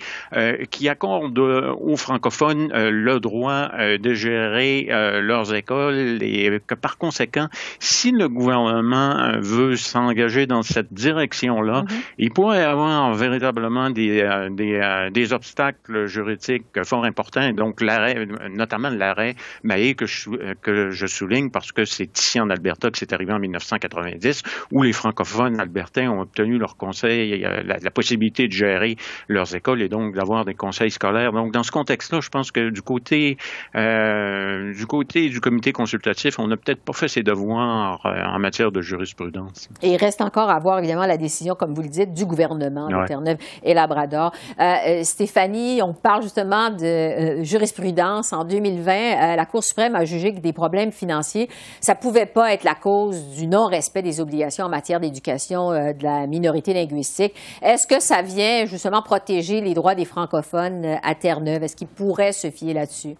qui 0.71 0.89
accorde 0.89 1.39
aux 1.39 1.97
francophones 1.97 2.71
le 2.73 3.19
droit 3.19 3.71
de 3.79 4.15
gérer 4.15 4.87
leurs 5.21 5.55
écoles 5.55 6.23
et 6.23 6.61
que 6.67 6.75
par 6.75 6.99
conséquent, 6.99 7.49
si 7.79 8.13
le 8.13 8.29
gouvernement 8.29 9.33
veut 9.41 9.77
s'engager 9.77 10.47
dans 10.47 10.63
cette 10.63 10.93
direction-là, 10.93 11.83
mm-hmm. 11.83 12.15
il 12.19 12.31
pourrait 12.31 12.65
avoir 12.65 13.15
véritablement 13.15 13.91
des, 13.91 14.29
des, 14.51 15.09
des 15.13 15.33
obstacles 15.33 16.00
juridique 16.07 16.65
fort 16.85 17.05
important, 17.05 17.51
donc 17.53 17.81
l'arrêt, 17.81 18.27
notamment 18.51 18.91
l'arrêt 18.91 19.35
Maé 19.63 19.95
que 19.95 20.07
je, 20.07 20.55
que 20.55 20.91
je 20.91 21.07
souligne 21.07 21.51
parce 21.51 21.73
que 21.73 21.85
c'est 21.85 22.19
ici 22.19 22.41
en 22.41 22.51
Alberta 22.51 22.91
que 22.91 22.99
c'est 22.99 23.13
arrivé 23.13 23.33
en 23.33 23.39
1990, 23.39 24.43
où 24.73 24.83
les 24.83 24.93
francophones 24.93 25.61
albertains 25.61 26.11
ont 26.11 26.21
obtenu 26.21 26.59
leur 26.59 26.77
conseil, 26.77 27.41
la, 27.41 27.79
la 27.79 27.91
possibilité 27.91 28.49
de 28.49 28.53
gérer 28.53 28.97
leurs 29.29 29.55
écoles 29.55 29.83
et 29.83 29.89
donc 29.89 30.15
d'avoir 30.15 30.45
des 30.45 30.55
conseils 30.55 30.91
scolaires. 30.91 31.33
Donc 31.33 31.53
dans 31.53 31.63
ce 31.63 31.71
contexte-là, 31.71 32.21
je 32.21 32.29
pense 32.29 32.53
que 32.53 32.71
du 32.71 32.83
côté 32.83 33.37
euh, 33.77 34.75
du 34.75 34.87
côté 34.87 35.29
du 35.29 35.41
comité 35.41 35.73
consultatif, 35.73 36.39
on 36.39 36.49
n'a 36.49 36.57
peut-être 36.57 36.83
pas 36.83 36.93
fait 36.93 37.09
ses 37.09 37.23
devoirs 37.23 38.05
euh, 38.05 38.25
en 38.25 38.39
matière 38.39 38.73
de 38.73 38.81
jurisprudence. 38.81 39.69
Et 39.83 39.91
il 39.91 39.97
reste 39.97 40.21
encore 40.21 40.51
à 40.51 40.59
voir 40.59 40.79
évidemment 40.79 41.07
la 41.07 41.17
décision, 41.17 41.55
comme 41.55 41.75
vous 41.75 41.83
le 41.83 41.89
dites, 41.89 42.13
du 42.15 42.25
gouvernement 42.25 42.89
de 42.89 43.07
Terre-Neuve 43.07 43.39
et 43.63 43.75
Labrador. 43.75 44.33
Euh, 44.59 44.75
euh 44.87 45.05
Stéphanie, 45.05 45.83
on 45.83 45.90
parle 45.93 46.23
justement 46.23 46.71
de 46.71 46.85
euh, 46.85 47.45
jurisprudence. 47.45 48.33
En 48.33 48.45
2020, 48.45 48.93
euh, 48.93 49.37
la 49.37 49.47
Cour 49.47 49.65
suprême 49.65 49.95
a 49.95 50.05
jugé 50.05 50.35
que 50.35 50.41
des 50.41 50.53
problèmes 50.53 50.93
financiers, 50.93 51.49
ça 51.81 51.95
pouvait 51.95 52.27
pas 52.27 52.53
être 52.53 52.65
la 52.65 52.75
cause 52.75 53.29
du 53.37 53.47
non-respect 53.47 54.03
des 54.03 54.21
obligations 54.21 54.67
en 54.67 54.69
matière 54.69 55.01
d'éducation 55.01 55.73
euh, 55.73 55.93
de 55.93 56.03
la 56.03 56.27
minorité 56.27 56.75
linguistique. 56.75 57.35
Est-ce 57.63 57.87
que 57.87 58.01
ça 58.01 58.23
vient 58.23 58.67
justement 58.67 59.03
protéger 59.03 59.61
les 59.61 59.75
droits 59.75 59.95
des 59.95 60.05
francophones 60.05 60.99
à 61.03 61.15
Terre-Neuve? 61.15 61.63
Est-ce 61.63 61.77
qu'ils 61.77 61.89
pourraient 61.89 62.33
se 62.33 62.51
fier 62.51 62.75
là-dessus? 62.75 63.17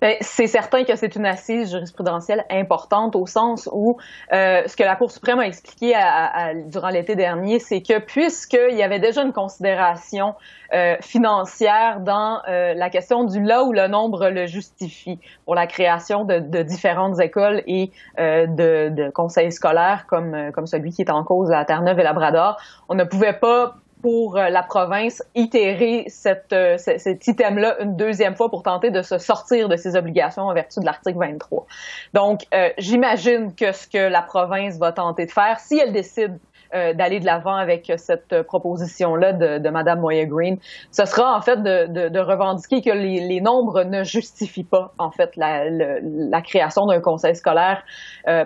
Ben, 0.00 0.16
c'est 0.20 0.46
certain 0.46 0.84
que 0.84 0.94
c'est 0.94 1.16
une 1.16 1.26
assise 1.26 1.72
jurisprudentielle 1.72 2.44
importante 2.50 3.16
au 3.16 3.26
sens 3.26 3.68
où 3.72 3.96
euh, 4.32 4.62
ce 4.66 4.76
que 4.76 4.84
la 4.84 4.94
Cour 4.94 5.10
suprême 5.10 5.40
a 5.40 5.46
expliqué 5.46 5.92
à, 5.94 6.54
durant 6.54 6.88
l'été 6.88 7.16
dernier, 7.16 7.58
c'est 7.58 7.82
que 7.82 7.98
puisqu'il 7.98 8.76
y 8.76 8.82
avait 8.82 9.00
déjà 9.00 9.22
une 9.22 9.32
considération 9.32 10.34
euh, 10.72 10.96
financière 11.00 12.00
dans 12.00 12.40
euh, 12.48 12.74
la 12.74 12.90
question 12.90 13.24
du 13.24 13.42
là 13.42 13.64
où 13.64 13.72
le 13.72 13.88
nombre 13.88 14.28
le 14.28 14.46
justifie 14.46 15.18
pour 15.44 15.54
la 15.54 15.66
création 15.66 16.24
de, 16.24 16.38
de 16.38 16.62
différentes 16.62 17.18
écoles 17.20 17.62
et 17.66 17.90
euh, 18.20 18.46
de, 18.46 18.90
de, 18.90 19.10
conseils 19.10 19.50
scolaires 19.50 20.04
comme, 20.06 20.52
comme 20.52 20.66
celui 20.66 20.90
qui 20.92 21.02
est 21.02 21.10
en 21.10 21.24
cause 21.24 21.50
à 21.50 21.64
Terre-Neuve 21.64 21.98
et 21.98 22.02
Labrador, 22.04 22.56
on 22.88 22.94
ne 22.94 23.04
pouvait 23.04 23.32
pas 23.32 23.76
pour 24.02 24.36
euh, 24.36 24.48
la 24.48 24.62
province 24.62 25.22
itérer 25.34 26.04
cette, 26.08 26.52
euh, 26.52 26.76
cet 26.78 27.26
item-là 27.26 27.76
une 27.80 27.96
deuxième 27.96 28.36
fois 28.36 28.48
pour 28.48 28.62
tenter 28.62 28.90
de 28.90 29.02
se 29.02 29.18
sortir 29.18 29.68
de 29.68 29.76
ses 29.76 29.96
obligations 29.96 30.42
en 30.42 30.54
vertu 30.54 30.80
de 30.80 30.84
l'article 30.84 31.18
23. 31.18 31.66
Donc, 32.14 32.42
euh, 32.54 32.70
j'imagine 32.78 33.54
que 33.54 33.72
ce 33.72 33.88
que 33.88 33.98
la 33.98 34.22
province 34.22 34.78
va 34.78 34.92
tenter 34.92 35.26
de 35.26 35.30
faire, 35.30 35.58
si 35.60 35.78
elle 35.78 35.92
décide 35.92 36.38
d'aller 36.70 37.18
de 37.18 37.24
l'avant 37.24 37.54
avec 37.54 37.90
cette 37.96 38.42
proposition-là 38.42 39.32
de, 39.32 39.56
de 39.56 39.68
Mme 39.70 40.00
Moya 40.00 40.26
Green, 40.26 40.58
ce 40.90 41.06
sera 41.06 41.34
en 41.34 41.40
fait 41.40 41.62
de, 41.62 41.86
de, 41.86 42.08
de 42.10 42.20
revendiquer 42.20 42.82
que 42.82 42.90
les, 42.90 43.20
les, 43.20 43.40
nombres 43.40 43.84
ne 43.84 44.04
justifient 44.04 44.64
pas 44.64 44.92
en 44.98 45.10
fait 45.10 45.34
la, 45.36 45.64
la 45.70 46.42
création 46.42 46.84
d'un 46.84 47.00
conseil 47.00 47.34
scolaire 47.34 47.82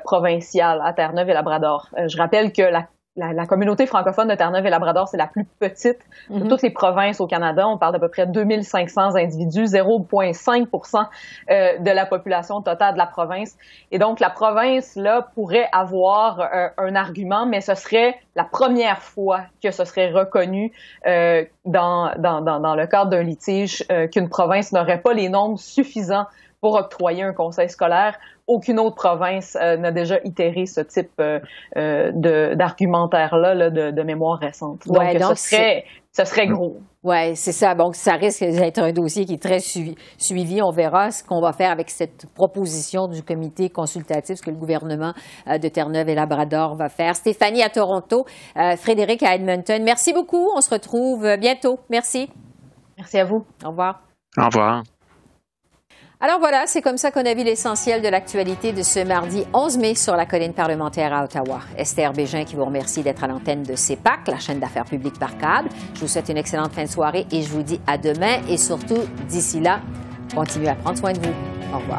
provincial 0.05 0.81
à 0.85 0.93
Terre-Neuve 0.93 1.31
et 1.31 1.33
Labrador. 1.33 1.89
je 2.07 2.17
rappelle 2.17 2.53
que 2.53 2.63
la 2.63 2.87
la, 3.17 3.47
communauté 3.47 3.87
francophone 3.87 4.29
de 4.29 4.35
Terre-Neuve 4.35 4.65
et 4.65 4.71
Labrador, 4.71 5.07
c'est 5.07 5.19
la 5.19 5.27
plus 5.27 5.45
petite 5.45 5.99
de 6.31 6.39
mhm. 6.39 6.49
toutes 6.49 6.63
les 6.63 6.71
provinces 6.71 7.21
au 7.21 7.27
Canada. 7.27 7.67
On 7.69 7.77
parle 7.77 7.93
d'à 7.93 7.99
peu 7.99 8.09
près 8.09 8.27
2500 8.27 9.17
individus, 9.17 9.65
0,5% 9.65 11.07
euh, 11.51 11.79
de 11.79 11.91
la 11.91 12.07
population 12.07 12.63
totale 12.63 12.95
de 12.95 12.99
la 12.99 13.07
province. 13.07 13.57
Et 13.91 13.99
donc, 13.99 14.19
la 14.21 14.31
province, 14.31 14.97
là, 14.97 15.27
pourrait 15.35 15.69
avoir 15.73 16.41
euh, 16.41 16.69
un 16.79 16.95
argument, 16.95 17.47
mais 17.47 17.61
ce 17.61 17.75
serait 17.75 18.15
la 18.35 18.45
première 18.45 19.03
fois 19.03 19.43
que 19.63 19.71
ce 19.71 19.85
serait 19.85 20.11
reconnu 20.11 20.73
euh, 21.07 21.45
dans, 21.67 22.13
dans, 22.19 22.41
dans, 22.41 22.61
dans, 22.61 22.75
le 22.75 22.87
cadre 22.87 23.11
d'un 23.11 23.23
litige 23.23 23.87
qu'une 24.11 24.31
province 24.31 24.73
n'aurait 24.73 25.03
pas 25.03 25.13
les 25.13 25.29
nombres 25.29 25.59
suffisants 25.59 26.25
pour 26.63 26.77
octroyer 26.77 27.25
un 27.25 27.35
conseil 27.35 27.69
scolaire. 27.69 28.17
Aucune 28.47 28.81
autre 28.81 28.97
province 28.97 29.57
euh, 29.61 29.77
n'a 29.77 29.93
déjà 29.93 30.19
itéré 30.25 30.67
ce 30.67 30.81
type 30.81 31.13
euh, 31.21 31.39
euh, 31.77 32.55
d'argumentaire-là 32.55 33.71
de, 33.71 34.03
mémoire 34.03 34.39
récente. 34.41 34.87
Donc, 34.87 35.03
ce, 35.03 35.35
serait, 35.35 35.85
ce 36.11 36.25
serait 36.25 36.49
gros. 36.49 36.79
Oui, 37.05 37.37
c'est 37.37 37.53
ça. 37.53 37.75
Donc, 37.75 37.95
ça 37.95 38.15
risque 38.15 38.43
d'être 38.43 38.81
un 38.81 38.93
dossier 38.93 39.25
qui 39.25 39.35
est 39.35 39.43
très 39.43 39.61
suivi. 39.61 40.61
On 40.63 40.71
verra 40.71 41.11
ce 41.11 41.23
qu'on 41.23 41.41
va 41.41 41.53
faire 41.53 41.71
avec 41.71 41.89
cette 41.91 42.27
proposition 42.35 43.07
du 43.07 43.23
comité 43.23 43.71
consultatif, 43.71 44.37
ce 44.37 44.43
que 44.43 44.51
le 44.51 44.57
gouvernement 44.57 45.13
de 45.47 45.69
Terre-Neuve 45.69 46.09
et 46.09 46.15
Labrador 46.15 46.75
va 46.75 46.89
faire. 46.89 47.15
Stéphanie 47.15 47.63
à 47.63 47.71
Toronto, 47.71 48.27
Frédéric 48.55 49.23
à 49.23 49.35
Edmonton. 49.37 49.83
Merci 49.85 50.13
beaucoup. 50.13 50.49
On 50.57 50.61
se 50.61 50.71
retrouve 50.71 51.37
bientôt. 51.39 51.79
Merci. 51.91 52.29
Merci 52.99 53.19
à 53.19 53.25
vous. 53.25 53.45
Au 53.65 53.71
revoir. 53.71 54.03
Au 54.37 54.47
revoir. 54.47 54.83
Alors 56.25 56.39
voilà, 56.39 56.69
c'est 56.69 56.83
comme 56.83 56.99
ça 56.99 57.11
qu'on 57.11 57.27
a 57.27 57.35
vu 57.35 57.43
l'essentiel 57.43 58.01
de 58.01 58.07
l'actualité 58.07 58.73
de 58.73 58.85
ce 58.85 59.01
mardi 59.01 59.45
11 59.53 59.79
mai 59.79 59.97
sur 59.97 60.15
la 60.15 60.25
colline 60.25 60.53
parlementaire 60.53 61.13
à 61.13 61.25
Ottawa. 61.25 61.59
Esther 61.77 62.13
Bégin 62.13 62.45
qui 62.45 62.55
vous 62.55 62.65
remercie 62.65 63.03
d'être 63.03 63.25
à 63.25 63.27
l'antenne 63.27 63.65
de 63.65 63.75
CEPAC, 63.75 64.29
la 64.29 64.39
chaîne 64.39 64.61
d'affaires 64.61 64.85
publiques 64.85 65.19
par 65.19 65.37
câble. 65.37 65.69
Je 65.97 66.01
vous 66.03 66.07
souhaite 66.07 66.29
une 66.29 66.37
excellente 66.37 66.75
fin 66.75 66.85
de 66.85 66.89
soirée 66.89 67.27
et 67.33 67.43
je 67.43 67.49
vous 67.49 67.65
dis 67.65 67.81
à 67.89 67.99
demain 67.99 68.41
et 68.49 68.57
surtout, 68.57 69.01
d'ici 69.29 69.59
là, 69.59 69.81
continuez 70.33 70.69
à 70.69 70.77
prendre 70.77 70.97
soin 70.97 71.13
de 71.13 71.19
vous. 71.19 71.35
Au 71.75 71.79
revoir. 71.79 71.99